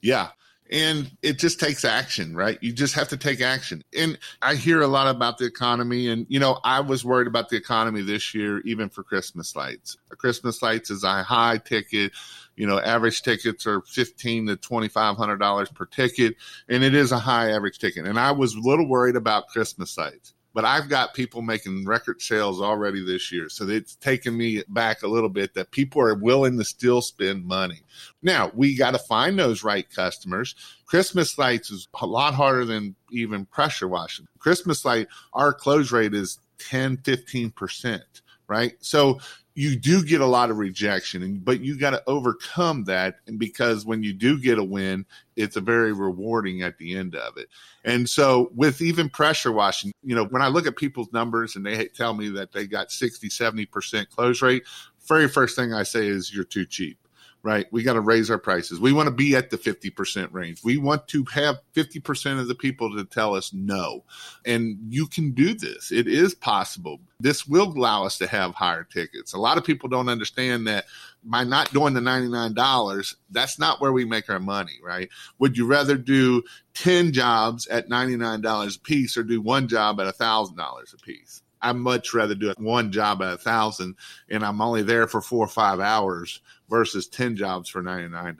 Yeah. 0.00 0.30
And 0.72 1.14
it 1.22 1.38
just 1.38 1.60
takes 1.60 1.84
action, 1.84 2.34
right? 2.34 2.58
You 2.62 2.72
just 2.72 2.94
have 2.94 3.08
to 3.08 3.18
take 3.18 3.42
action. 3.42 3.84
And 3.96 4.18
I 4.40 4.54
hear 4.54 4.80
a 4.80 4.86
lot 4.86 5.14
about 5.14 5.36
the 5.36 5.44
economy. 5.44 6.08
And, 6.08 6.26
you 6.30 6.40
know, 6.40 6.58
I 6.64 6.80
was 6.80 7.04
worried 7.04 7.26
about 7.26 7.50
the 7.50 7.56
economy 7.56 8.00
this 8.00 8.34
year, 8.34 8.60
even 8.60 8.88
for 8.88 9.02
Christmas 9.02 9.54
lights. 9.54 9.98
Christmas 10.16 10.62
lights 10.62 10.90
is 10.90 11.04
a 11.04 11.22
high 11.22 11.58
ticket 11.58 12.12
you 12.56 12.66
know 12.66 12.78
average 12.78 13.22
tickets 13.22 13.66
are 13.66 13.80
fifteen 13.82 14.46
to 14.46 14.56
twenty 14.56 14.88
five 14.88 15.16
hundred 15.16 15.38
dollars 15.38 15.70
per 15.70 15.86
ticket 15.86 16.36
and 16.68 16.84
it 16.84 16.94
is 16.94 17.12
a 17.12 17.18
high 17.18 17.50
average 17.50 17.78
ticket 17.78 18.06
and 18.06 18.18
i 18.18 18.30
was 18.30 18.54
a 18.54 18.60
little 18.60 18.86
worried 18.86 19.16
about 19.16 19.48
christmas 19.48 19.96
lights 19.96 20.34
but 20.54 20.64
I've 20.64 20.88
got 20.88 21.14
people 21.14 21.42
making 21.42 21.86
record 21.86 22.20
sales 22.20 22.60
already 22.60 23.04
this 23.04 23.32
year. 23.32 23.48
So 23.48 23.68
it's 23.68 23.96
taken 23.96 24.36
me 24.36 24.62
back 24.68 25.02
a 25.02 25.08
little 25.08 25.28
bit 25.28 25.54
that 25.54 25.70
people 25.70 26.02
are 26.02 26.14
willing 26.14 26.58
to 26.58 26.64
still 26.64 27.00
spend 27.00 27.44
money. 27.44 27.82
Now 28.22 28.50
we 28.54 28.76
got 28.76 28.92
to 28.92 28.98
find 28.98 29.38
those 29.38 29.64
right 29.64 29.88
customers. 29.88 30.54
Christmas 30.86 31.38
lights 31.38 31.70
is 31.70 31.88
a 32.00 32.06
lot 32.06 32.34
harder 32.34 32.64
than 32.64 32.94
even 33.10 33.46
pressure 33.46 33.88
washing. 33.88 34.26
Christmas 34.38 34.84
light, 34.84 35.08
our 35.32 35.52
close 35.52 35.92
rate 35.92 36.14
is 36.14 36.38
10, 36.58 36.98
15%, 36.98 38.00
right? 38.46 38.74
So 38.80 39.18
you 39.54 39.76
do 39.76 40.02
get 40.02 40.20
a 40.20 40.26
lot 40.26 40.50
of 40.50 40.58
rejection 40.58 41.22
and 41.22 41.44
but 41.44 41.60
you 41.60 41.78
got 41.78 41.90
to 41.90 42.02
overcome 42.06 42.84
that. 42.84 43.16
And 43.26 43.38
because 43.38 43.84
when 43.84 44.02
you 44.02 44.12
do 44.12 44.38
get 44.38 44.58
a 44.58 44.64
win 44.64 45.04
it's 45.36 45.56
a 45.56 45.60
very 45.60 45.92
rewarding 45.92 46.62
at 46.62 46.76
the 46.78 46.94
end 46.96 47.14
of 47.14 47.36
it. 47.38 47.48
And 47.84 48.08
so 48.08 48.50
with 48.54 48.80
even 48.80 49.08
pressure 49.08 49.52
washing 49.52 49.92
you 50.02 50.14
know 50.14 50.24
when 50.26 50.42
i 50.42 50.48
look 50.48 50.66
at 50.66 50.76
people's 50.76 51.12
numbers 51.12 51.56
and 51.56 51.64
they 51.64 51.86
tell 51.86 52.14
me 52.14 52.28
that 52.30 52.52
they 52.52 52.66
got 52.66 52.90
60 52.90 53.28
70% 53.28 54.08
close 54.10 54.42
rate 54.42 54.64
very 55.06 55.28
first 55.28 55.56
thing 55.56 55.72
i 55.72 55.82
say 55.82 56.06
is 56.06 56.34
you're 56.34 56.44
too 56.44 56.66
cheap 56.66 56.98
right? 57.42 57.66
We 57.72 57.82
got 57.82 57.94
to 57.94 58.00
raise 58.00 58.30
our 58.30 58.38
prices. 58.38 58.78
We 58.78 58.92
want 58.92 59.08
to 59.08 59.14
be 59.14 59.34
at 59.34 59.50
the 59.50 59.58
50% 59.58 60.32
range. 60.32 60.62
We 60.62 60.76
want 60.76 61.08
to 61.08 61.24
have 61.32 61.60
50% 61.74 62.40
of 62.40 62.46
the 62.46 62.54
people 62.54 62.94
to 62.96 63.04
tell 63.04 63.34
us 63.34 63.52
no. 63.52 64.04
And 64.46 64.78
you 64.88 65.06
can 65.06 65.32
do 65.32 65.54
this. 65.54 65.90
It 65.90 66.06
is 66.06 66.34
possible. 66.34 67.00
This 67.18 67.46
will 67.46 67.68
allow 67.68 68.04
us 68.04 68.18
to 68.18 68.26
have 68.26 68.54
higher 68.54 68.84
tickets. 68.84 69.32
A 69.32 69.38
lot 69.38 69.58
of 69.58 69.64
people 69.64 69.88
don't 69.88 70.08
understand 70.08 70.66
that 70.68 70.84
by 71.24 71.44
not 71.44 71.72
doing 71.72 71.94
the 71.94 72.00
$99, 72.00 73.14
that's 73.30 73.58
not 73.58 73.80
where 73.80 73.92
we 73.92 74.04
make 74.04 74.30
our 74.30 74.40
money, 74.40 74.78
right? 74.82 75.08
Would 75.38 75.56
you 75.56 75.66
rather 75.66 75.96
do 75.96 76.42
10 76.74 77.12
jobs 77.12 77.66
at 77.66 77.88
$99 77.88 78.76
a 78.76 78.80
piece 78.80 79.16
or 79.16 79.22
do 79.24 79.40
one 79.40 79.68
job 79.68 80.00
at 80.00 80.12
$1,000 80.16 80.94
a 80.94 80.96
piece? 80.98 81.42
I'd 81.62 81.76
much 81.76 82.12
rather 82.12 82.34
do 82.34 82.52
one 82.58 82.92
job 82.92 83.22
at 83.22 83.34
a 83.34 83.38
thousand 83.38 83.96
and 84.28 84.44
I'm 84.44 84.60
only 84.60 84.82
there 84.82 85.06
for 85.06 85.20
four 85.20 85.44
or 85.44 85.48
five 85.48 85.80
hours 85.80 86.40
versus 86.68 87.06
10 87.06 87.36
jobs 87.36 87.68
for 87.68 87.82
$99. 87.82 88.36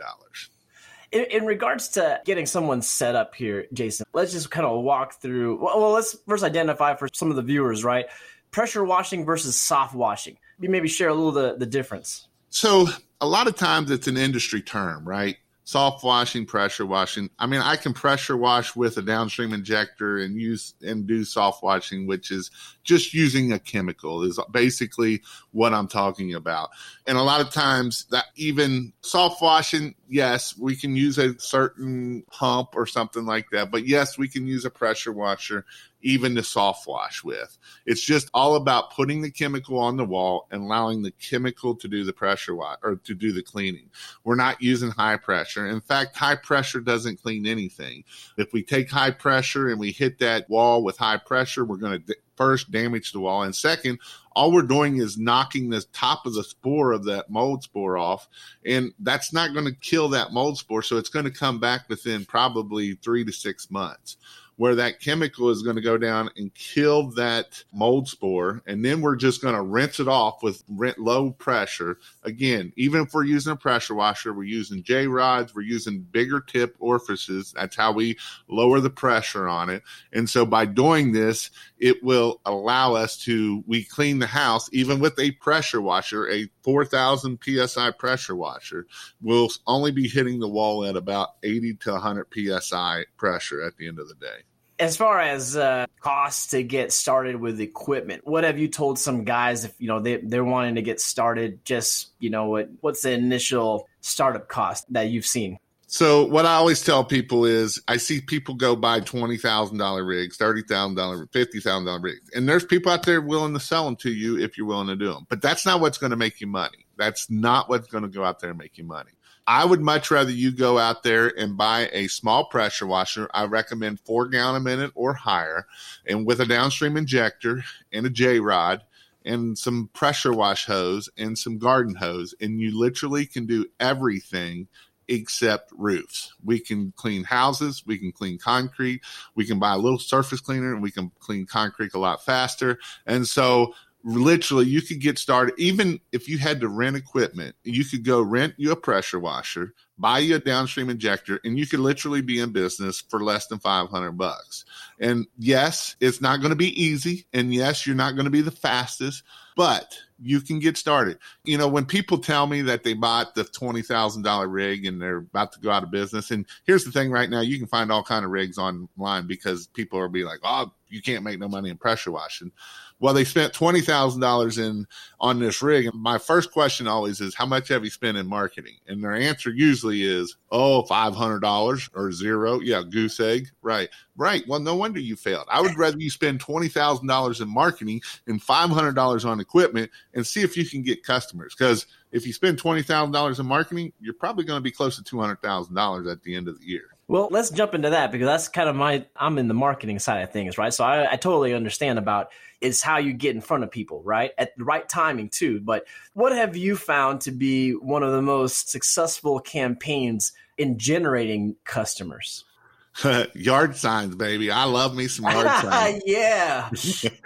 In, 1.13 1.25
in, 1.25 1.45
regards 1.45 1.89
to 1.91 2.21
getting 2.25 2.47
someone 2.47 2.81
set 2.81 3.15
up 3.15 3.35
here, 3.35 3.67
Jason, 3.73 4.07
let's 4.15 4.33
just 4.33 4.51
kind 4.51 4.67
of 4.67 4.83
walk 4.83 5.21
through. 5.21 5.63
Well, 5.63 5.79
well, 5.79 5.91
let's 5.91 6.17
first 6.27 6.43
identify 6.43 6.97
for 6.97 7.09
some 7.13 7.29
of 7.29 7.37
the 7.37 7.43
viewers, 7.43 7.85
right? 7.85 8.07
Pressure 8.51 8.83
washing 8.83 9.27
versus 9.27 9.55
soft 9.55 9.95
washing. 9.95 10.39
You 10.59 10.71
maybe 10.71 10.89
share 10.89 11.09
a 11.09 11.15
little 11.15 11.33
the, 11.33 11.57
the 11.57 11.67
difference. 11.67 12.29
So, 12.49 12.87
a 13.21 13.27
lot 13.27 13.47
of 13.47 13.57
times 13.57 13.91
it's 13.91 14.09
an 14.09 14.17
industry 14.17 14.63
term, 14.63 15.07
right? 15.07 15.37
Soft 15.65 16.03
washing, 16.03 16.45
pressure 16.45 16.85
washing. 16.85 17.31
I 17.39 17.47
mean, 17.47 17.61
I 17.61 17.77
can 17.77 17.93
pressure 17.93 18.37
wash 18.37 18.75
with 18.75 18.97
a 18.97 19.03
downstream 19.03 19.53
injector 19.53 20.19
and 20.19 20.41
use 20.41 20.75
and 20.83 21.07
do 21.07 21.25
soft 21.25 21.63
washing, 21.63 22.07
which 22.07 22.31
is 22.31 22.51
just 22.83 23.15
using 23.15 23.53
a 23.53 23.59
chemical 23.59 24.23
is 24.23 24.41
basically 24.51 25.23
what 25.53 25.73
I'm 25.73 25.87
talking 25.87 26.35
about. 26.35 26.71
And 27.07 27.17
a 27.17 27.23
lot 27.23 27.41
of 27.41 27.51
times 27.51 28.07
that 28.11 28.25
even 28.35 28.93
soft 29.03 29.41
washing, 29.41 29.95
yes, 30.09 30.57
we 30.59 30.75
can 30.75 30.97
use 30.97 31.19
a 31.19 31.39
certain 31.39 32.25
pump 32.31 32.71
or 32.75 32.87
something 32.87 33.25
like 33.25 33.51
that. 33.51 33.71
But 33.71 33.87
yes, 33.87 34.19
we 34.19 34.29
can 34.29 34.47
use 34.47 34.65
a 34.65 34.71
pressure 34.71 35.13
washer 35.13 35.65
even 36.03 36.35
to 36.35 36.43
soft 36.43 36.87
wash 36.87 37.25
with. 37.25 37.57
It's 37.87 38.03
just 38.03 38.31
all 38.35 38.57
about 38.57 38.93
putting 38.93 39.23
the 39.23 39.31
chemical 39.31 39.79
on 39.79 39.97
the 39.97 40.05
wall 40.05 40.47
and 40.51 40.63
allowing 40.63 41.03
the 41.03 41.13
chemical 41.13 41.75
to 41.77 41.89
do 41.89 42.05
the 42.05 42.13
pressure 42.13 42.55
wash 42.55 42.79
or 42.83 42.97
to 42.97 43.15
do 43.15 43.33
the 43.33 43.43
cleaning. 43.43 43.91
We're 44.25 44.35
not 44.35 44.61
using 44.61 44.91
high 44.91 45.17
pressure. 45.17 45.67
In 45.69 45.81
fact, 45.81 46.17
high 46.17 46.37
pressure 46.37 46.81
doesn't 46.81 47.23
clean 47.23 47.47
anything. 47.47 48.05
If 48.37 48.53
we 48.53 48.63
take 48.63 48.91
high 48.91 49.13
pressure 49.13 49.69
and 49.69 49.81
we 49.81 49.93
hit 49.93 50.19
that 50.19 50.49
wall 50.51 50.83
with 50.83 50.99
high 50.99 51.19
pressure, 51.19 51.65
we're 51.65 51.77
going 51.77 52.03
to 52.03 52.17
first 52.37 52.71
damage 52.71 53.13
the 53.13 53.21
wall 53.21 53.43
and 53.43 53.55
second 53.55 53.99
all 54.35 54.53
we're 54.53 54.63
doing 54.63 54.99
is 54.99 55.19
knocking 55.19 55.71
the 55.71 55.85
top 55.93 56.27
of 56.27 56.35
the 56.35 56.45
spore 56.45 56.93
of 56.93 57.05
that 57.05 57.31
mold 57.31 57.63
spore 57.63 57.99
off 57.99 58.29
and 58.67 58.93
that's 59.01 59.33
not 59.33 59.53
going 59.53 59.67
to 59.67 59.75
kill 59.81 60.09
that 60.09 60.33
mold 60.33 60.59
spore 60.59 60.83
so 60.83 60.97
it's 60.97 61.09
going 61.09 61.25
to 61.25 61.31
come 61.31 61.59
back 61.59 61.89
within 61.89 62.25
probably 62.25 62.95
three 62.95 63.25
to 63.25 63.33
six 63.33 63.71
months 63.71 64.17
where 64.57 64.75
that 64.75 65.01
chemical 65.01 65.51
is 65.51 65.63
going 65.63 65.77
to 65.77 65.83
go 65.83 65.97
down 65.97 66.31
and 66.37 66.55
kill 66.55 67.11
that 67.11 67.63
mold 67.73 68.09
spore. 68.09 68.63
And 68.67 68.85
then 68.85 69.01
we're 69.01 69.17
just 69.17 69.43
going 69.43 69.55
to 69.55 69.63
rinse 69.63 69.99
it 69.99 70.09
off 70.09 70.43
with 70.43 70.63
low 70.69 71.33
pressure. 71.33 71.99
Again, 72.23 72.73
even 72.77 73.03
if 73.03 73.15
we're 73.15 73.25
using 73.25 73.53
a 73.53 73.57
pressure 73.57 73.95
washer, 73.95 74.33
we're 74.33 74.45
using 74.45 74.83
J 74.83 75.07
rods, 75.07 75.55
we're 75.55 75.63
using 75.63 76.07
bigger 76.13 76.41
tip 76.41 76.77
orifices. 76.79 77.53
That's 77.57 77.77
how 77.77 77.93
we 77.93 78.17
lower 78.49 78.81
the 78.81 78.89
pressure 78.89 79.49
on 79.49 79.71
it. 79.71 79.83
And 80.13 80.29
so 80.29 80.45
by 80.45 80.67
doing 80.67 81.13
this, 81.13 81.51
it 81.79 82.03
will 82.05 82.41
allow 82.45 82.95
us 82.95 83.17
to, 83.25 83.65
we 83.67 83.85
clean 83.85 84.21
the 84.23 84.27
house, 84.27 84.71
even 84.73 85.01
with 85.01 85.19
a 85.19 85.33
pressure 85.33 85.83
washer, 85.83 86.31
a 86.31 86.49
4,000 86.63 87.39
psi 87.43 87.91
pressure 87.91 88.35
washer, 88.35 88.87
will 89.21 89.51
only 89.67 89.91
be 89.91 90.09
hitting 90.09 90.41
the 90.41 90.49
wall 90.49 90.85
at 90.87 90.97
about 90.97 91.31
80 91.43 91.75
to 91.75 91.93
100 91.93 92.27
psi 92.63 93.05
pressure 93.19 93.63
at 93.63 93.77
the 93.77 93.87
end 93.87 93.99
of 93.99 94.09
the 94.09 94.15
day. 94.15 94.45
As 94.79 94.97
far 94.97 95.21
as 95.21 95.57
uh, 95.57 95.87
costs 96.01 96.49
to 96.49 96.63
get 96.63 96.93
started 96.93 97.37
with 97.37 97.61
equipment, 97.61 98.27
what 98.27 98.45
have 98.45 98.59
you 98.59 98.69
told 98.69 98.99
some 98.99 99.25
guys 99.25 99.65
if 99.65 99.75
you 99.79 99.87
know 99.87 100.01
they 100.01 100.17
they're 100.17 100.43
wanting 100.43 100.75
to 100.75 100.83
get 100.83 101.01
started? 101.01 101.65
Just 101.65 102.11
you 102.19 102.31
know 102.31 102.47
what 102.47 102.69
what's 102.81 103.03
the 103.03 103.13
initial 103.13 103.87
startup 104.01 104.49
cost 104.49 104.91
that 104.93 105.11
you've 105.11 105.27
seen? 105.27 105.59
So 105.93 106.25
what 106.25 106.47
I 106.47 106.55
always 106.55 106.83
tell 106.83 107.05
people 107.05 107.45
is 107.45 107.79
I 107.87 107.99
see 107.99 108.23
people 108.23 108.55
go 108.55 108.75
buy 108.75 109.01
twenty 109.01 109.37
thousand 109.37 109.77
dollar 109.77 110.03
rigs, 110.03 110.39
thirty 110.39 110.63
thousand 110.63 110.95
dollar, 110.95 111.29
fifty 111.35 111.61
thousand 111.61 111.85
dollar 111.85 112.01
rigs, 112.01 112.31
and 112.35 112.49
there's 112.49 112.65
people 112.65 112.91
out 112.91 113.03
there 113.03 113.21
willing 113.21 113.53
to 113.53 113.61
sell 113.61 113.85
them 113.85 113.97
to 113.97 114.11
you 114.11 114.39
if 114.39 114.57
you're 114.57 114.67
willing 114.67 114.87
to 114.87 114.97
do 114.97 115.13
them. 115.13 115.27
But 115.29 115.43
that's 115.43 115.67
not 115.67 115.83
what's 115.83 115.99
going 115.99 116.13
to 116.13 116.17
make 116.17 116.41
you 116.41 116.47
money. 116.47 116.87
That's 116.97 117.31
not 117.31 117.69
what's 117.69 117.89
going 117.89 118.05
to 118.05 118.09
go 118.09 118.25
out 118.25 118.41
there 118.41 118.49
and 118.49 118.59
make 118.59 118.79
you 118.79 118.85
money. 118.85 119.11
I 119.47 119.67
would 119.67 119.83
much 119.83 120.11
rather 120.11 120.31
you 120.31 120.51
go 120.51 120.79
out 120.79 121.03
there 121.03 121.29
and 121.39 121.59
buy 121.59 121.91
a 121.93 122.09
small 122.09 122.47
pressure 122.47 122.87
washer. 122.87 123.29
I 123.35 123.45
recommend 123.45 124.01
four 124.01 124.29
gallon 124.29 124.57
a 124.57 124.61
minute 124.61 124.93
or 124.95 125.13
higher, 125.13 125.67
and 126.07 126.27
with 126.27 126.41
a 126.41 126.47
downstream 126.47 126.97
injector 126.97 127.65
and 127.93 128.07
a 128.07 128.11
J 128.11 128.41
rod 128.41 128.81
and 129.27 129.59
some 129.59 129.91
pressure 129.93 130.33
wash 130.33 130.65
hose 130.65 131.11
and 131.19 131.39
some 131.39 131.59
garden 131.59 131.95
hose, 131.97 132.35
and 132.41 132.59
you 132.59 132.79
literally 132.79 133.27
can 133.27 133.45
do 133.45 133.67
everything 133.79 134.69
except 135.09 135.73
roofs. 135.77 136.33
We 136.45 136.61
can 136.61 136.93
clean 136.97 137.25
houses, 137.25 137.83
we 137.87 137.99
can 137.99 138.13
clean 138.13 138.39
concrete, 138.39 139.03
we 139.35 139.47
can 139.47 139.59
buy 139.59 139.75
a 139.75 139.79
little 139.79 139.99
surface 139.99 140.41
cleaner, 140.41 140.73
and 140.73 140.83
we 140.83 140.91
can 140.91 141.11
clean 141.21 141.47
concrete 141.47 141.95
a 141.95 141.99
lot 141.99 142.25
faster. 142.25 142.79
And 143.07 143.27
so, 143.27 143.75
literally, 144.05 144.67
you 144.67 144.83
could 144.83 145.01
get 145.01 145.19
started. 145.19 145.55
Even 145.59 146.01
if 146.13 146.29
you 146.29 146.39
had 146.39 146.61
to 146.61 146.69
rent 146.69 146.97
equipment, 146.97 147.55
you 147.65 147.85
could 147.85 148.05
go 148.05 148.21
rent 148.21 148.55
you 148.57 148.73
a 148.73 148.77
pressure 148.77 149.21
washer, 149.21 149.75
buy 149.99 150.19
you 150.19 150.37
a 150.37 150.39
downstream 150.39 150.91
injector, 150.91 151.41
and 151.45 151.59
you 151.59 151.67
could 151.67 151.81
literally 151.81 152.21
be 152.21 152.41
in 152.41 152.53
business 152.53 153.01
for 153.01 153.23
less 153.23 153.47
than 153.47 153.59
500 153.59 154.13
bucks. 154.13 154.65
And 154.99 155.27
yes, 155.39 155.97
it's 156.01 156.21
not 156.21 156.41
going 156.41 156.51
to 156.51 156.57
be 156.57 156.83
easy. 156.83 157.27
And 157.33 157.55
yes, 157.55 157.87
you're 157.87 157.97
not 157.97 158.15
going 158.15 158.25
to 158.25 158.31
be 158.31 158.41
the 158.41 158.51
fastest, 158.51 159.23
but 159.57 159.97
you 160.21 160.41
can 160.41 160.59
get 160.59 160.77
started. 160.77 161.19
You 161.45 161.59
know, 161.59 161.69
when 161.69 161.85
people 161.85 162.19
tell 162.19 162.47
me 162.47 162.63
that 162.63 162.85
they 162.85 162.95
bought 162.95 163.35
the 163.35 163.45
$20,000 163.45 164.53
rig 164.53 164.87
and 164.87 165.01
they're 165.01 165.19
about 165.19 165.53
to 165.53 165.61
go 165.61 165.71
out 165.71 165.83
of 165.83 165.91
business, 165.91 166.31
and 166.31 166.47
here's 166.65 166.85
the 166.85 166.93
thing 166.93 167.11
right 167.11 167.31
now, 167.31 167.41
you 167.41 167.59
can 167.59 167.67
find 167.67 167.91
all 167.93 168.03
kind 168.03 168.25
of 168.25 168.31
rigs 168.31 168.59
online 168.59 169.27
because 169.27 169.67
people 169.69 169.99
are 169.99 170.09
be 170.09 170.25
like, 170.25 170.41
oh, 170.43 170.73
you 170.93 171.03
can't 171.03 171.25
make 171.25 171.41
no 171.41 171.49
money 171.49 171.71
in 171.71 171.77
pressure 171.77 172.13
washing. 172.13 172.53
Well, 173.01 173.15
they 173.15 173.25
spent 173.25 173.53
twenty 173.53 173.81
thousand 173.81 174.21
dollars 174.21 174.59
in 174.59 174.87
on 175.19 175.41
this 175.41 175.61
rig. 175.61 175.87
And 175.87 176.01
my 176.01 176.19
first 176.19 176.53
question 176.53 176.87
always 176.87 177.21
is, 177.21 177.35
how 177.35 177.47
much 177.47 177.67
have 177.69 177.83
you 177.83 177.91
spent 177.91 178.17
in 178.17 178.29
marketing? 178.29 178.77
And 178.87 179.03
their 179.03 179.15
answer 179.15 179.51
usually 179.51 180.03
is, 180.03 180.37
oh, 180.53 180.83
five 180.85 181.15
hundred 181.15 181.41
dollars 181.41 181.89
or 181.95 182.13
zero. 182.13 182.61
Yeah, 182.61 182.83
goose 182.89 183.19
egg. 183.19 183.49
Right, 183.61 183.89
right. 184.17 184.45
Well, 184.47 184.61
no 184.61 184.77
wonder 184.77 185.01
you 185.01 185.17
failed. 185.17 185.47
I 185.51 185.61
would 185.61 185.77
rather 185.77 185.99
you 185.99 186.11
spend 186.11 186.39
twenty 186.39 186.69
thousand 186.69 187.09
dollars 187.09 187.41
in 187.41 187.49
marketing 187.49 188.03
and 188.29 188.41
five 188.41 188.71
hundred 188.71 188.95
dollars 188.95 189.25
on 189.25 189.41
equipment 189.41 189.91
and 190.15 190.25
see 190.25 190.43
if 190.43 190.57
you 190.57 190.65
can 190.65 190.83
get 190.83 191.03
customers. 191.03 191.57
Because 191.59 191.87
if 192.13 192.25
you 192.25 192.33
spend 192.33 192.59
twenty 192.59 192.83
thousand 192.83 193.13
dollars 193.13 193.41
in 193.41 193.47
marketing, 193.47 193.93
you're 193.99 194.15
probably 194.15 194.45
going 194.45 194.59
to 194.59 194.63
be 194.63 194.71
close 194.71 194.97
to 194.97 195.03
two 195.03 195.19
hundred 195.19 195.43
thousand 195.43 195.75
dollars 195.75 196.07
at 196.07 196.23
the 196.23 196.37
end 196.37 196.47
of 196.47 196.61
the 196.61 196.67
year. 196.67 196.85
Well, 197.13 197.29
let's 197.31 197.51
jump 197.51 197.75
into 197.75 197.91
that 197.91 198.11
because 198.11 198.25
that's 198.25 198.49
kind 198.49 198.71
of 198.71 198.75
my 198.75 199.05
I'm 199.15 199.37
in 199.37 199.47
the 199.47 199.53
marketing 199.53 199.99
side 199.99 200.23
of 200.23 200.33
things, 200.33 200.57
right? 200.57 200.73
So 200.73 200.83
I, 200.83 201.13
I 201.13 201.17
totally 201.17 201.53
understand 201.53 201.99
about 201.99 202.31
is 202.63 202.83
how 202.83 202.97
you 202.97 203.13
get 203.13 203.35
in 203.35 203.43
front 203.43 203.65
of 203.65 203.71
people, 203.71 204.03
right? 204.03 204.31
At 204.39 204.57
the 204.57 204.65
right 204.65 204.89
timing 204.89 205.29
too. 205.29 205.61
But 205.61 205.85
what 206.15 206.35
have 206.35 206.57
you 206.57 206.75
found 206.75 207.21
to 207.23 207.31
be 207.31 207.73
one 207.73 208.03
of 208.03 208.13
the 208.13 208.23
most 208.23 208.71
successful 208.71 209.41
campaigns 209.41 210.33
in 210.57 210.79
generating 210.79 211.57
customers? 211.65 212.47
yard 213.35 213.77
signs, 213.77 214.15
baby. 214.15 214.51
I 214.51 214.65
love 214.65 214.95
me 214.95 215.09
some 215.09 215.25
yard 215.25 215.47
signs. 215.63 216.03
yeah. 216.07 216.71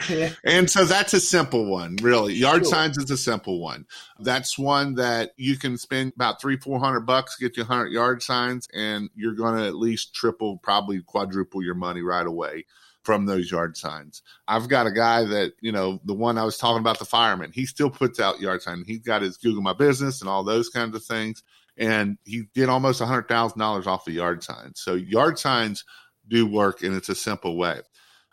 and 0.44 0.70
so 0.70 0.84
that's 0.84 1.14
a 1.14 1.20
simple 1.20 1.66
one, 1.66 1.96
really. 2.00 2.34
Yard 2.34 2.62
sure. 2.62 2.72
signs 2.72 2.98
is 2.98 3.10
a 3.10 3.16
simple 3.16 3.60
one. 3.60 3.86
That's 4.20 4.58
one 4.58 4.94
that 4.94 5.32
you 5.36 5.56
can 5.56 5.76
spend 5.76 6.12
about 6.14 6.40
three, 6.40 6.56
four 6.56 6.78
hundred 6.78 7.00
bucks, 7.00 7.36
get 7.36 7.56
you 7.56 7.64
hundred 7.64 7.92
yard 7.92 8.22
signs, 8.22 8.68
and 8.74 9.10
you're 9.14 9.34
going 9.34 9.58
to 9.58 9.66
at 9.66 9.74
least 9.74 10.14
triple, 10.14 10.58
probably 10.58 11.02
quadruple 11.02 11.62
your 11.62 11.74
money 11.74 12.02
right 12.02 12.26
away 12.26 12.64
from 13.02 13.24
those 13.24 13.50
yard 13.50 13.76
signs. 13.76 14.22
I've 14.48 14.68
got 14.68 14.88
a 14.88 14.92
guy 14.92 15.24
that, 15.24 15.52
you 15.60 15.70
know, 15.70 16.00
the 16.04 16.14
one 16.14 16.38
I 16.38 16.44
was 16.44 16.58
talking 16.58 16.80
about, 16.80 16.98
the 16.98 17.04
fireman, 17.04 17.52
he 17.52 17.64
still 17.64 17.88
puts 17.88 18.18
out 18.18 18.40
yard 18.40 18.62
signs. 18.62 18.84
He's 18.86 18.98
got 18.98 19.22
his 19.22 19.36
Google 19.36 19.62
My 19.62 19.74
Business 19.74 20.20
and 20.20 20.28
all 20.28 20.42
those 20.42 20.68
kinds 20.68 20.96
of 20.96 21.04
things. 21.04 21.44
And 21.76 22.18
he 22.24 22.44
did 22.54 22.68
almost 22.68 23.00
a 23.00 23.04
$100,000 23.04 23.86
off 23.86 24.08
of 24.08 24.14
yard 24.14 24.42
signs. 24.42 24.80
So 24.80 24.94
yard 24.94 25.38
signs 25.38 25.84
do 26.26 26.46
work 26.46 26.82
and 26.82 26.94
it's 26.94 27.08
a 27.08 27.14
simple 27.14 27.56
way. 27.56 27.80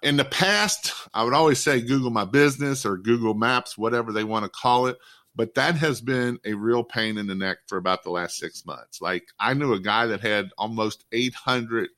In 0.02 0.18
the 0.18 0.26
past, 0.26 0.92
I 1.14 1.24
would 1.24 1.34
always 1.34 1.60
say 1.60 1.82
Google 1.82 2.10
My 2.10 2.26
Business 2.26 2.86
or 2.86 2.98
Google 2.98 3.34
Maps, 3.34 3.78
whatever 3.78 4.12
they 4.12 4.24
want 4.24 4.44
to 4.44 4.50
call 4.50 4.88
it 4.88 4.98
but 5.36 5.56
that 5.56 5.76
has 5.76 6.02
been 6.02 6.40
a 6.46 6.54
real 6.54 6.84
pain 6.84 7.18
in 7.18 7.28
the 7.28 7.36
neck 7.36 7.60
for 7.68 7.78
about 7.78 8.04
the 8.04 8.12
last 8.12 8.38
six 8.38 8.66
months. 8.66 9.02
Like 9.02 9.26
I 9.40 9.54
knew 9.54 9.74
a 9.74 9.80
guy 9.80 10.08
that 10.08 10.22
had 10.22 10.52
almost 10.58 11.06
800 11.12 11.90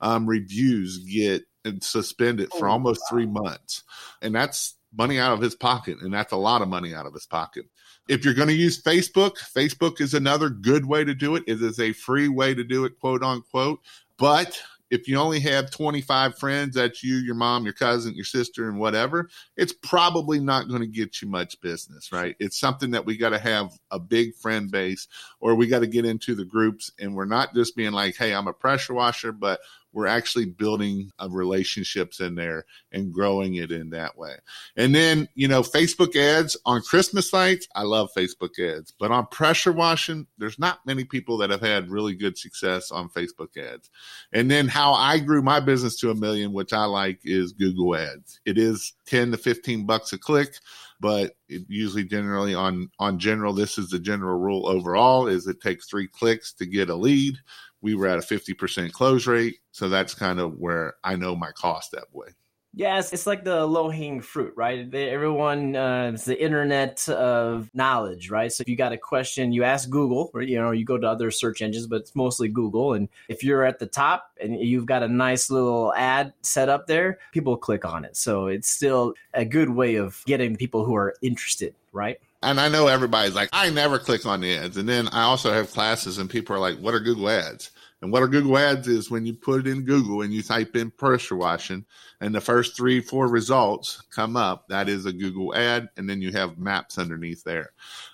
um, 0.00 0.26
reviews 0.26 0.98
get 0.98 1.42
suspended 1.80 2.50
for 2.50 2.68
oh, 2.68 2.72
almost 2.72 3.00
wow. 3.02 3.06
three 3.10 3.26
months. 3.26 3.82
And 4.22 4.34
that's 4.34 4.76
money 4.96 5.18
out 5.18 5.32
of 5.32 5.40
his 5.40 5.54
pocket. 5.54 5.98
And 6.00 6.12
that's 6.12 6.32
a 6.32 6.36
lot 6.36 6.62
of 6.62 6.68
money 6.68 6.94
out 6.94 7.06
of 7.06 7.14
his 7.14 7.26
pocket. 7.26 7.66
If 8.08 8.24
you're 8.24 8.34
going 8.34 8.48
to 8.48 8.54
use 8.54 8.82
Facebook, 8.82 9.38
Facebook 9.38 10.00
is 10.00 10.14
another 10.14 10.50
good 10.50 10.86
way 10.86 11.04
to 11.04 11.14
do 11.14 11.36
it. 11.36 11.44
It 11.46 11.62
is 11.62 11.80
a 11.80 11.92
free 11.92 12.28
way 12.28 12.54
to 12.54 12.64
do 12.64 12.84
it, 12.84 12.98
quote 13.00 13.22
unquote. 13.22 13.80
But 14.18 14.60
if 14.90 15.08
you 15.08 15.16
only 15.16 15.40
have 15.40 15.70
25 15.70 16.38
friends, 16.38 16.76
that's 16.76 17.02
you, 17.02 17.16
your 17.16 17.34
mom, 17.34 17.64
your 17.64 17.72
cousin, 17.72 18.14
your 18.14 18.24
sister, 18.24 18.68
and 18.68 18.78
whatever, 18.78 19.28
it's 19.56 19.72
probably 19.72 20.38
not 20.38 20.68
going 20.68 20.82
to 20.82 20.86
get 20.86 21.20
you 21.20 21.28
much 21.28 21.60
business, 21.60 22.12
right? 22.12 22.36
It's 22.38 22.60
something 22.60 22.90
that 22.92 23.04
we 23.04 23.16
got 23.16 23.30
to 23.30 23.38
have 23.38 23.72
a 23.90 23.98
big 23.98 24.34
friend 24.36 24.70
base 24.70 25.08
or 25.40 25.54
we 25.54 25.66
got 25.66 25.80
to 25.80 25.86
get 25.86 26.04
into 26.04 26.34
the 26.34 26.44
groups 26.44 26.92
and 27.00 27.14
we're 27.14 27.24
not 27.24 27.54
just 27.54 27.74
being 27.74 27.92
like, 27.92 28.16
hey, 28.16 28.34
I'm 28.34 28.46
a 28.46 28.52
pressure 28.52 28.94
washer, 28.94 29.32
but 29.32 29.60
we're 29.94 30.08
actually 30.08 30.46
building 30.46 31.10
uh, 31.18 31.28
relationships 31.30 32.20
in 32.20 32.34
there 32.34 32.66
and 32.92 33.12
growing 33.12 33.54
it 33.54 33.70
in 33.70 33.90
that 33.90 34.18
way. 34.18 34.34
And 34.76 34.94
then, 34.94 35.28
you 35.34 35.46
know, 35.48 35.62
Facebook 35.62 36.16
ads 36.16 36.56
on 36.66 36.82
Christmas 36.82 37.32
lights, 37.32 37.68
I 37.74 37.82
love 37.82 38.10
Facebook 38.14 38.58
ads, 38.58 38.92
but 38.98 39.12
on 39.12 39.26
pressure 39.28 39.72
washing, 39.72 40.26
there's 40.36 40.58
not 40.58 40.84
many 40.84 41.04
people 41.04 41.38
that 41.38 41.50
have 41.50 41.60
had 41.60 41.90
really 41.90 42.14
good 42.14 42.36
success 42.36 42.90
on 42.90 43.08
Facebook 43.08 43.56
ads. 43.56 43.88
And 44.32 44.50
then 44.50 44.66
how 44.66 44.92
I 44.92 45.20
grew 45.20 45.42
my 45.42 45.60
business 45.60 45.96
to 46.00 46.10
a 46.10 46.14
million, 46.14 46.52
which 46.52 46.72
I 46.72 46.84
like 46.84 47.20
is 47.24 47.52
Google 47.52 47.94
ads. 47.96 48.40
It 48.44 48.58
is 48.58 48.92
10 49.06 49.30
to 49.30 49.38
15 49.38 49.86
bucks 49.86 50.12
a 50.12 50.18
click 50.18 50.54
but 51.00 51.36
it 51.50 51.62
usually 51.68 52.04
generally 52.04 52.54
on 52.54 52.90
on 52.98 53.18
general 53.18 53.52
this 53.52 53.76
is 53.76 53.90
the 53.90 53.98
general 53.98 54.38
rule 54.38 54.66
overall 54.66 55.26
is 55.26 55.46
it 55.46 55.60
takes 55.60 55.86
three 55.86 56.08
clicks 56.08 56.54
to 56.54 56.64
get 56.64 56.88
a 56.88 56.94
lead 56.94 57.36
we 57.84 57.94
were 57.94 58.08
at 58.08 58.18
a 58.18 58.22
50% 58.22 58.92
close 58.92 59.26
rate. 59.26 59.58
So 59.70 59.90
that's 59.90 60.14
kind 60.14 60.40
of 60.40 60.58
where 60.58 60.94
I 61.04 61.16
know 61.16 61.36
my 61.36 61.52
cost 61.52 61.92
that 61.92 62.06
way. 62.12 62.28
Yes, 62.76 63.12
it's, 63.12 63.26
like 63.26 63.44
the 63.44 63.64
low 63.64 63.88
hanging 63.88 64.20
fruit, 64.20 64.52
right? 64.56 64.90
They, 64.90 65.10
everyone, 65.10 65.76
uh, 65.76 66.10
it's 66.12 66.24
the 66.24 66.42
internet 66.42 67.08
of 67.08 67.70
knowledge, 67.72 68.30
right? 68.30 68.50
So 68.50 68.62
if 68.62 68.68
you 68.68 68.74
got 68.74 68.92
a 68.92 68.98
question, 68.98 69.52
you 69.52 69.62
ask 69.62 69.88
Google, 69.88 70.30
or 70.34 70.42
you 70.42 70.58
know, 70.58 70.72
you 70.72 70.84
go 70.84 70.98
to 70.98 71.06
other 71.06 71.30
search 71.30 71.62
engines, 71.62 71.86
but 71.86 72.00
it's 72.00 72.16
mostly 72.16 72.48
Google. 72.48 72.94
And 72.94 73.08
if 73.28 73.44
you're 73.44 73.64
at 73.64 73.78
the 73.78 73.86
top 73.86 74.32
and 74.40 74.58
you've 74.58 74.86
got 74.86 75.04
a 75.04 75.08
nice 75.08 75.50
little 75.50 75.94
ad 75.94 76.32
set 76.42 76.68
up 76.68 76.88
there, 76.88 77.18
people 77.30 77.56
click 77.56 77.84
on 77.84 78.04
it. 78.04 78.16
So 78.16 78.46
it's 78.46 78.68
still 78.68 79.14
a 79.34 79.44
good 79.44 79.68
way 79.68 79.94
of 79.94 80.24
getting 80.26 80.56
people 80.56 80.84
who 80.84 80.96
are 80.96 81.14
interested, 81.22 81.76
right? 81.92 82.18
And 82.44 82.60
I 82.60 82.68
know 82.68 82.86
everybody's 82.86 83.34
like, 83.34 83.48
I 83.52 83.70
never 83.70 83.98
click 83.98 84.26
on 84.26 84.40
the 84.40 84.56
ads. 84.56 84.76
And 84.76 84.88
then 84.88 85.08
I 85.08 85.22
also 85.22 85.52
have 85.52 85.72
classes 85.72 86.18
and 86.18 86.28
people 86.28 86.54
are 86.54 86.60
like, 86.60 86.78
what 86.78 86.94
are 86.94 87.00
Google 87.00 87.28
ads? 87.28 87.70
And 88.02 88.12
what 88.12 88.22
are 88.22 88.28
Google 88.28 88.58
ads 88.58 88.86
is 88.86 89.10
when 89.10 89.24
you 89.24 89.32
put 89.32 89.60
it 89.60 89.66
in 89.66 89.84
Google 89.84 90.20
and 90.20 90.32
you 90.32 90.42
type 90.42 90.76
in 90.76 90.90
pressure 90.90 91.36
washing 91.36 91.86
and 92.20 92.34
the 92.34 92.40
first 92.40 92.76
three, 92.76 93.00
four 93.00 93.28
results 93.28 94.02
come 94.10 94.36
up, 94.36 94.68
that 94.68 94.90
is 94.90 95.06
a 95.06 95.12
Google 95.12 95.54
ad. 95.54 95.88
And 95.96 96.08
then 96.08 96.20
you 96.20 96.30
have 96.32 96.58
maps 96.58 96.98
underneath 96.98 97.44
there. 97.44 97.70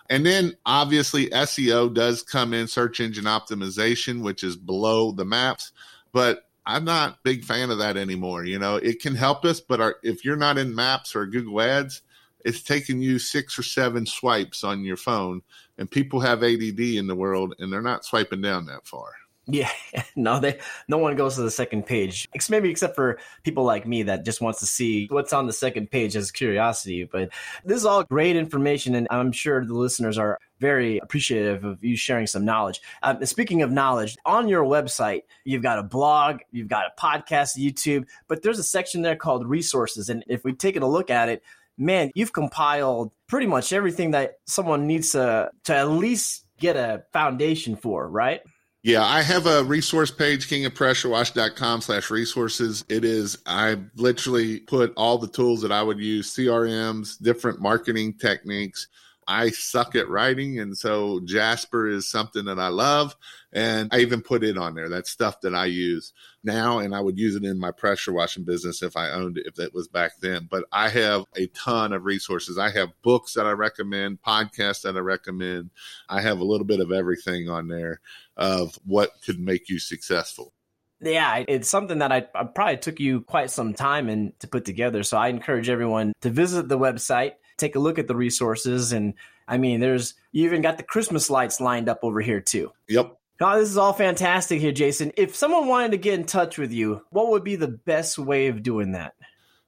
And 0.09 0.25
then 0.25 0.57
obviously 0.65 1.27
SEO 1.31 1.93
does 1.93 2.23
come 2.23 2.55
in 2.55 2.69
search 2.69 3.01
engine 3.01 3.25
optimization, 3.25 4.23
which 4.23 4.45
is 4.45 4.57
below 4.57 5.11
the 5.11 5.25
maps. 5.25 5.73
But 6.13 6.45
I'm 6.65 6.85
not 6.85 7.25
big 7.25 7.45
fan 7.45 7.71
of 7.71 7.79
that 7.79 7.97
anymore. 7.97 8.45
You 8.45 8.61
know, 8.61 8.77
it 8.77 9.01
can 9.01 9.17
help 9.17 9.45
us, 9.45 9.61
but 9.61 9.81
our, 9.81 9.97
if 10.05 10.25
you're 10.25 10.37
not 10.37 10.57
in 10.57 10.73
maps 10.73 11.17
or 11.17 11.27
Google 11.27 11.61
ads, 11.61 12.03
it's 12.45 12.63
taking 12.63 13.01
you 13.01 13.19
six 13.19 13.59
or 13.59 13.63
seven 13.63 14.07
swipes 14.07 14.65
on 14.65 14.85
your 14.85 14.97
phone 14.97 15.43
and 15.79 15.91
people 15.91 16.21
have 16.21 16.43
ADD 16.43 16.81
in 16.81 17.07
the 17.07 17.15
world 17.15 17.55
and 17.59 17.73
they're 17.73 17.83
not 17.83 18.05
swiping 18.05 18.41
down 18.41 18.67
that 18.67 18.87
far. 18.87 19.13
Yeah, 19.53 19.71
no, 20.17 20.39
they 20.39 20.59
no 20.89 20.99
one 20.99 21.17
goes 21.17 21.37
to 21.37 21.43
the 21.43 21.51
second 21.51 21.87
page. 21.87 22.29
Maybe 22.49 22.71
except 22.71 22.95
for 22.95 23.19
people 23.43 23.65
like 23.65 23.87
me 23.87 24.05
that 24.05 24.25
just 24.25 24.41
wants 24.41 24.61
to 24.61 24.67
see 24.67 25.07
what's 25.11 25.33
on 25.33 25.47
the 25.47 25.53
second 25.53 25.91
page 25.91 26.17
as 26.17 26.31
curiosity. 26.31 27.05
But 27.05 27.31
this 27.65 27.79
is 27.79 27.87
all 27.87 28.05
great 28.05 28.37
information, 28.37 28.95
and 28.95 29.09
I'm 29.11 29.33
sure 29.33 29.65
the 29.65 29.75
listeners 29.75 30.19
are 30.19 30.39
very 30.61 30.99
appreciative 30.99 31.65
of 31.65 31.83
you 31.83 31.97
sharing 31.97 32.27
some 32.27 32.45
knowledge. 32.45 32.81
Um, 33.03 33.25
speaking 33.25 33.63
of 33.63 33.71
knowledge, 33.71 34.17
on 34.27 34.47
your 34.47 34.65
website, 34.65 35.23
you've 35.45 35.63
got 35.63 35.79
a 35.79 35.83
blog, 35.83 36.41
you've 36.53 36.69
got 36.69 36.85
a 36.87 37.01
podcast, 37.01 37.57
YouTube, 37.57 38.07
but 38.29 38.43
there's 38.43 38.59
a 38.59 38.65
section 38.65 39.01
there 39.03 39.17
called 39.17 39.47
resources. 39.47 40.11
And 40.11 40.23
if 40.29 40.45
we 40.45 40.53
take 40.53 40.77
a 40.77 40.85
look 40.87 41.11
at 41.11 41.31
it, 41.31 41.43
man, 41.81 42.11
you've 42.15 42.33
compiled 42.33 43.11
pretty 43.27 43.47
much 43.47 43.73
everything 43.73 44.13
that 44.13 44.35
someone 44.47 44.87
needs 44.87 45.13
to 45.13 45.51
to 45.65 45.75
at 45.75 45.89
least 45.89 46.47
get 46.59 46.77
a 46.77 47.03
foundation 47.13 47.75
for, 47.75 48.09
right? 48.09 48.41
Yeah, 48.83 49.05
I 49.05 49.21
have 49.21 49.47
a 49.47 49.63
resource 49.65 50.11
page, 50.11 50.49
kingofpressurewash.com 50.49 51.83
slash 51.83 52.11
resources. 52.11 52.83
It 52.89 53.05
is, 53.05 53.37
I 53.45 53.77
literally 53.97 54.61
put 54.61 54.95
all 54.97 55.19
the 55.19 55.29
tools 55.29 55.61
that 55.61 55.73
I 55.73 55.83
would 55.83 55.99
use, 55.99 56.35
CRMs, 56.35 57.21
different 57.21 57.61
marketing 57.61 58.15
techniques, 58.15 58.89
I 59.31 59.51
suck 59.51 59.95
at 59.95 60.09
writing. 60.09 60.59
And 60.59 60.77
so 60.77 61.21
Jasper 61.25 61.89
is 61.89 62.09
something 62.09 62.47
that 62.47 62.59
I 62.59 62.67
love. 62.67 63.15
And 63.53 63.89
I 63.93 64.01
even 64.01 64.23
put 64.23 64.43
it 64.43 64.59
on 64.59 64.75
there. 64.75 64.89
That's 64.89 65.09
stuff 65.09 65.41
that 65.43 65.55
I 65.55 65.67
use 65.67 66.13
now. 66.43 66.81
And 66.81 66.93
I 66.93 67.01
would 67.01 67.17
use 67.17 67.37
it 67.37 67.45
in 67.45 67.61
my 67.61 67.71
pressure 67.71 68.13
washing 68.13 68.43
business 68.43 68.83
if 68.83 68.97
I 68.97 69.11
owned 69.11 69.39
it, 69.39 69.47
if 69.47 69.61
it 69.61 69.73
was 69.73 69.87
back 69.87 70.13
then. 70.21 70.49
But 70.51 70.65
I 70.73 70.89
have 70.89 71.27
a 71.37 71.47
ton 71.49 71.93
of 71.93 72.05
resources. 72.05 72.59
I 72.59 72.71
have 72.71 72.91
books 73.03 73.35
that 73.35 73.47
I 73.47 73.53
recommend, 73.53 74.21
podcasts 74.21 74.83
that 74.83 74.97
I 74.97 75.01
recommend. 75.01 75.71
I 76.09 76.23
have 76.23 76.41
a 76.41 76.45
little 76.45 76.67
bit 76.67 76.81
of 76.81 76.91
everything 76.91 77.49
on 77.49 77.69
there 77.69 78.01
of 78.37 78.81
what 78.85 79.13
could 79.25 79.39
make 79.39 79.69
you 79.69 79.79
successful. 79.79 80.53
Yeah, 81.01 81.45
it's 81.47 81.71
something 81.71 81.99
that 81.99 82.13
I, 82.13 82.27
I, 82.35 82.45
probably 82.45 82.77
took 82.77 83.01
you 83.01 83.23
quite 83.23 83.51
some 83.51 83.73
time 83.73 84.11
and 84.11 84.39
to 84.41 84.49
put 84.49 84.67
together. 84.67 85.03
So 85.03 85.17
I 85.17 85.29
encourage 85.29 85.71
everyone 85.71 86.13
to 86.21 86.29
visit 86.31 86.69
the 86.69 86.79
website 86.79 87.35
take 87.61 87.77
a 87.77 87.81
look 87.81 87.99
at 87.99 88.09
the 88.09 88.17
resources. 88.17 88.93
And 88.93 89.15
I 89.47 89.59
mean, 89.59 89.81
there's 89.81 90.15
you 90.33 90.45
even 90.45 90.63
got 90.63 90.77
the 90.77 90.83
Christmas 90.83 91.31
lights 91.31 91.61
lined 91.61 91.89
up 91.89 92.01
over 92.03 92.21
here 92.21 92.41
too. 92.41 92.73
Yep. 92.89 93.17
Oh, 93.43 93.59
this 93.59 93.71
is 93.71 93.79
all 93.79 93.95
fantastic 93.95 94.61
here, 94.61 94.73
Jason. 94.73 95.13
If 95.17 95.35
someone 95.35 95.67
wanted 95.67 95.93
to 95.93 95.97
get 95.97 96.19
in 96.19 96.27
touch 96.27 96.59
with 96.59 96.73
you, 96.73 97.03
what 97.09 97.31
would 97.31 97.43
be 97.43 97.57
the 97.57 97.69
best 97.69 98.19
way 98.19 98.49
of 98.49 98.63
doing 98.63 98.93
that? 98.93 99.15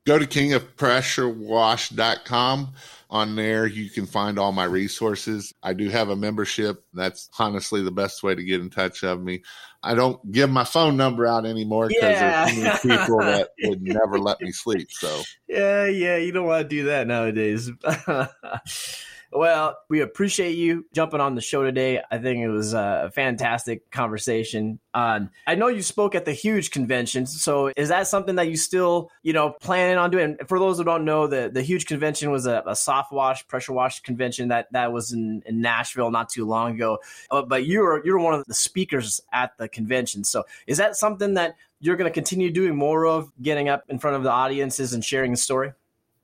Go 0.04 0.18
to 0.18 0.26
kingofpressurewash.com. 0.26 2.72
On 3.10 3.36
there, 3.36 3.66
you 3.66 3.90
can 3.90 4.06
find 4.06 4.38
all 4.38 4.52
my 4.52 4.64
resources. 4.64 5.52
I 5.62 5.74
do 5.74 5.90
have 5.90 6.08
a 6.08 6.16
membership. 6.16 6.82
That's 6.94 7.28
honestly 7.38 7.82
the 7.82 7.90
best 7.90 8.22
way 8.22 8.34
to 8.34 8.42
get 8.42 8.62
in 8.62 8.70
touch 8.70 9.04
of 9.04 9.22
me. 9.22 9.42
I 9.82 9.94
don't 9.94 10.32
give 10.32 10.48
my 10.48 10.64
phone 10.64 10.96
number 10.96 11.26
out 11.26 11.44
anymore 11.44 11.88
because 11.88 12.02
yeah. 12.02 12.50
there's 12.50 12.80
people 12.80 13.18
that 13.18 13.50
would 13.64 13.82
never 13.82 14.18
let 14.18 14.40
me 14.40 14.50
sleep. 14.50 14.90
So 14.90 15.20
yeah, 15.46 15.84
yeah, 15.86 16.16
you 16.16 16.32
don't 16.32 16.46
want 16.46 16.62
to 16.62 16.68
do 16.68 16.84
that 16.84 17.06
nowadays. 17.06 17.70
Well, 19.34 19.78
we 19.88 20.02
appreciate 20.02 20.56
you 20.56 20.84
jumping 20.92 21.20
on 21.20 21.34
the 21.34 21.40
show 21.40 21.62
today. 21.62 22.02
I 22.10 22.18
think 22.18 22.40
it 22.40 22.48
was 22.48 22.74
a 22.74 23.10
fantastic 23.14 23.90
conversation. 23.90 24.78
Um, 24.92 25.30
I 25.46 25.54
know 25.54 25.68
you 25.68 25.80
spoke 25.80 26.14
at 26.14 26.26
the 26.26 26.34
huge 26.34 26.70
convention, 26.70 27.24
so 27.26 27.72
is 27.74 27.88
that 27.88 28.06
something 28.08 28.34
that 28.36 28.48
you 28.48 28.58
still, 28.58 29.10
you 29.22 29.32
know, 29.32 29.54
planning 29.62 29.96
on 29.96 30.10
doing? 30.10 30.36
For 30.48 30.58
those 30.58 30.76
who 30.76 30.84
don't 30.84 31.06
know, 31.06 31.26
the 31.26 31.50
the 31.52 31.62
huge 31.62 31.86
convention 31.86 32.30
was 32.30 32.46
a, 32.46 32.62
a 32.66 32.76
soft 32.76 33.10
wash, 33.10 33.46
pressure 33.48 33.72
wash 33.72 34.00
convention 34.00 34.48
that 34.48 34.70
that 34.72 34.92
was 34.92 35.12
in, 35.12 35.42
in 35.46 35.62
Nashville 35.62 36.10
not 36.10 36.28
too 36.28 36.44
long 36.44 36.74
ago. 36.74 36.98
Uh, 37.30 37.40
but 37.40 37.64
you 37.64 37.80
were 37.80 38.04
you 38.04 38.12
were 38.12 38.20
one 38.20 38.34
of 38.34 38.44
the 38.44 38.54
speakers 38.54 39.18
at 39.32 39.56
the 39.56 39.66
convention. 39.66 40.24
So 40.24 40.44
is 40.66 40.76
that 40.76 40.94
something 40.94 41.34
that 41.34 41.56
you're 41.80 41.96
going 41.96 42.08
to 42.08 42.14
continue 42.14 42.50
doing 42.50 42.76
more 42.76 43.06
of, 43.06 43.32
getting 43.40 43.70
up 43.70 43.84
in 43.88 43.98
front 43.98 44.16
of 44.16 44.24
the 44.24 44.30
audiences 44.30 44.92
and 44.92 45.02
sharing 45.02 45.30
the 45.30 45.38
story? 45.38 45.72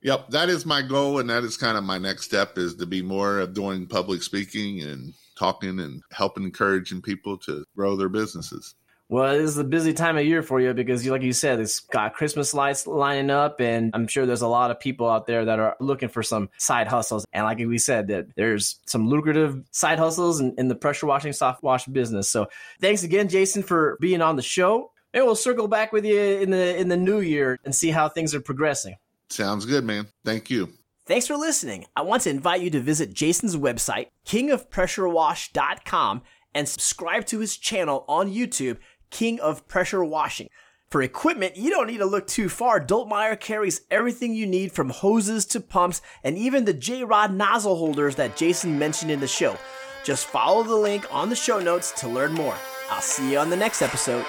Yep, 0.02 0.30
that 0.30 0.48
is 0.48 0.64
my 0.64 0.82
goal, 0.82 1.18
and 1.18 1.28
that 1.28 1.42
is 1.42 1.56
kind 1.56 1.76
of 1.76 1.82
my 1.82 1.98
next 1.98 2.24
step 2.24 2.56
is 2.56 2.76
to 2.76 2.86
be 2.86 3.02
more 3.02 3.40
of 3.40 3.52
doing 3.52 3.86
public 3.86 4.22
speaking 4.22 4.82
and 4.82 5.12
talking 5.36 5.80
and 5.80 6.02
helping 6.12 6.44
encouraging 6.44 7.02
people 7.02 7.36
to 7.38 7.64
grow 7.74 7.96
their 7.96 8.08
businesses. 8.08 8.74
Well, 9.10 9.32
this 9.32 9.50
is 9.50 9.56
a 9.56 9.64
busy 9.64 9.94
time 9.94 10.18
of 10.18 10.26
year 10.26 10.42
for 10.42 10.60
you 10.60 10.74
because, 10.74 11.06
like 11.06 11.22
you 11.22 11.32
said, 11.32 11.60
it's 11.60 11.80
got 11.80 12.12
Christmas 12.12 12.52
lights 12.52 12.86
lining 12.86 13.30
up, 13.30 13.58
and 13.58 13.90
I'm 13.94 14.06
sure 14.06 14.26
there's 14.26 14.42
a 14.42 14.48
lot 14.48 14.70
of 14.70 14.78
people 14.78 15.08
out 15.08 15.26
there 15.26 15.46
that 15.46 15.58
are 15.58 15.76
looking 15.80 16.10
for 16.10 16.22
some 16.22 16.50
side 16.58 16.88
hustles. 16.88 17.24
And 17.32 17.44
like 17.44 17.58
we 17.58 17.78
said, 17.78 18.08
that 18.08 18.26
there's 18.36 18.78
some 18.86 19.08
lucrative 19.08 19.64
side 19.70 19.98
hustles 19.98 20.40
in, 20.40 20.54
in 20.58 20.68
the 20.68 20.74
pressure 20.74 21.06
washing, 21.06 21.32
soft 21.32 21.62
wash 21.62 21.86
business. 21.86 22.28
So, 22.28 22.48
thanks 22.82 23.02
again, 23.02 23.28
Jason, 23.28 23.62
for 23.62 23.96
being 23.98 24.20
on 24.20 24.36
the 24.36 24.42
show. 24.42 24.92
And 25.14 25.24
we'll 25.24 25.36
circle 25.36 25.68
back 25.68 25.90
with 25.90 26.04
you 26.04 26.20
in 26.20 26.50
the 26.50 26.76
in 26.76 26.88
the 26.88 26.96
new 26.98 27.20
year 27.20 27.58
and 27.64 27.74
see 27.74 27.90
how 27.90 28.10
things 28.10 28.34
are 28.34 28.42
progressing. 28.42 28.96
Sounds 29.30 29.66
good, 29.66 29.84
man. 29.84 30.08
Thank 30.24 30.50
you. 30.50 30.70
Thanks 31.06 31.26
for 31.26 31.36
listening. 31.36 31.86
I 31.96 32.02
want 32.02 32.22
to 32.22 32.30
invite 32.30 32.60
you 32.60 32.70
to 32.70 32.80
visit 32.80 33.14
Jason's 33.14 33.56
website, 33.56 34.08
kingofpressurewash.com, 34.26 36.22
and 36.54 36.68
subscribe 36.68 37.24
to 37.26 37.38
his 37.38 37.56
channel 37.56 38.04
on 38.08 38.30
YouTube, 38.30 38.76
King 39.10 39.40
of 39.40 39.66
Pressure 39.68 40.04
Washing. 40.04 40.48
For 40.90 41.02
equipment, 41.02 41.56
you 41.56 41.70
don't 41.70 41.86
need 41.86 41.98
to 41.98 42.06
look 42.06 42.26
too 42.26 42.48
far. 42.48 42.80
Dultmeier 42.80 43.38
carries 43.38 43.82
everything 43.90 44.34
you 44.34 44.46
need 44.46 44.72
from 44.72 44.88
hoses 44.88 45.44
to 45.46 45.60
pumps 45.60 46.00
and 46.24 46.38
even 46.38 46.64
the 46.64 46.72
J-Rod 46.72 47.32
nozzle 47.32 47.76
holders 47.76 48.16
that 48.16 48.36
Jason 48.36 48.78
mentioned 48.78 49.10
in 49.10 49.20
the 49.20 49.26
show. 49.26 49.56
Just 50.04 50.26
follow 50.26 50.62
the 50.62 50.74
link 50.74 51.06
on 51.14 51.28
the 51.28 51.36
show 51.36 51.58
notes 51.58 51.92
to 52.00 52.08
learn 52.08 52.32
more. 52.32 52.56
I'll 52.90 53.02
see 53.02 53.32
you 53.32 53.38
on 53.38 53.50
the 53.50 53.56
next 53.56 53.82
episode. 53.82 54.24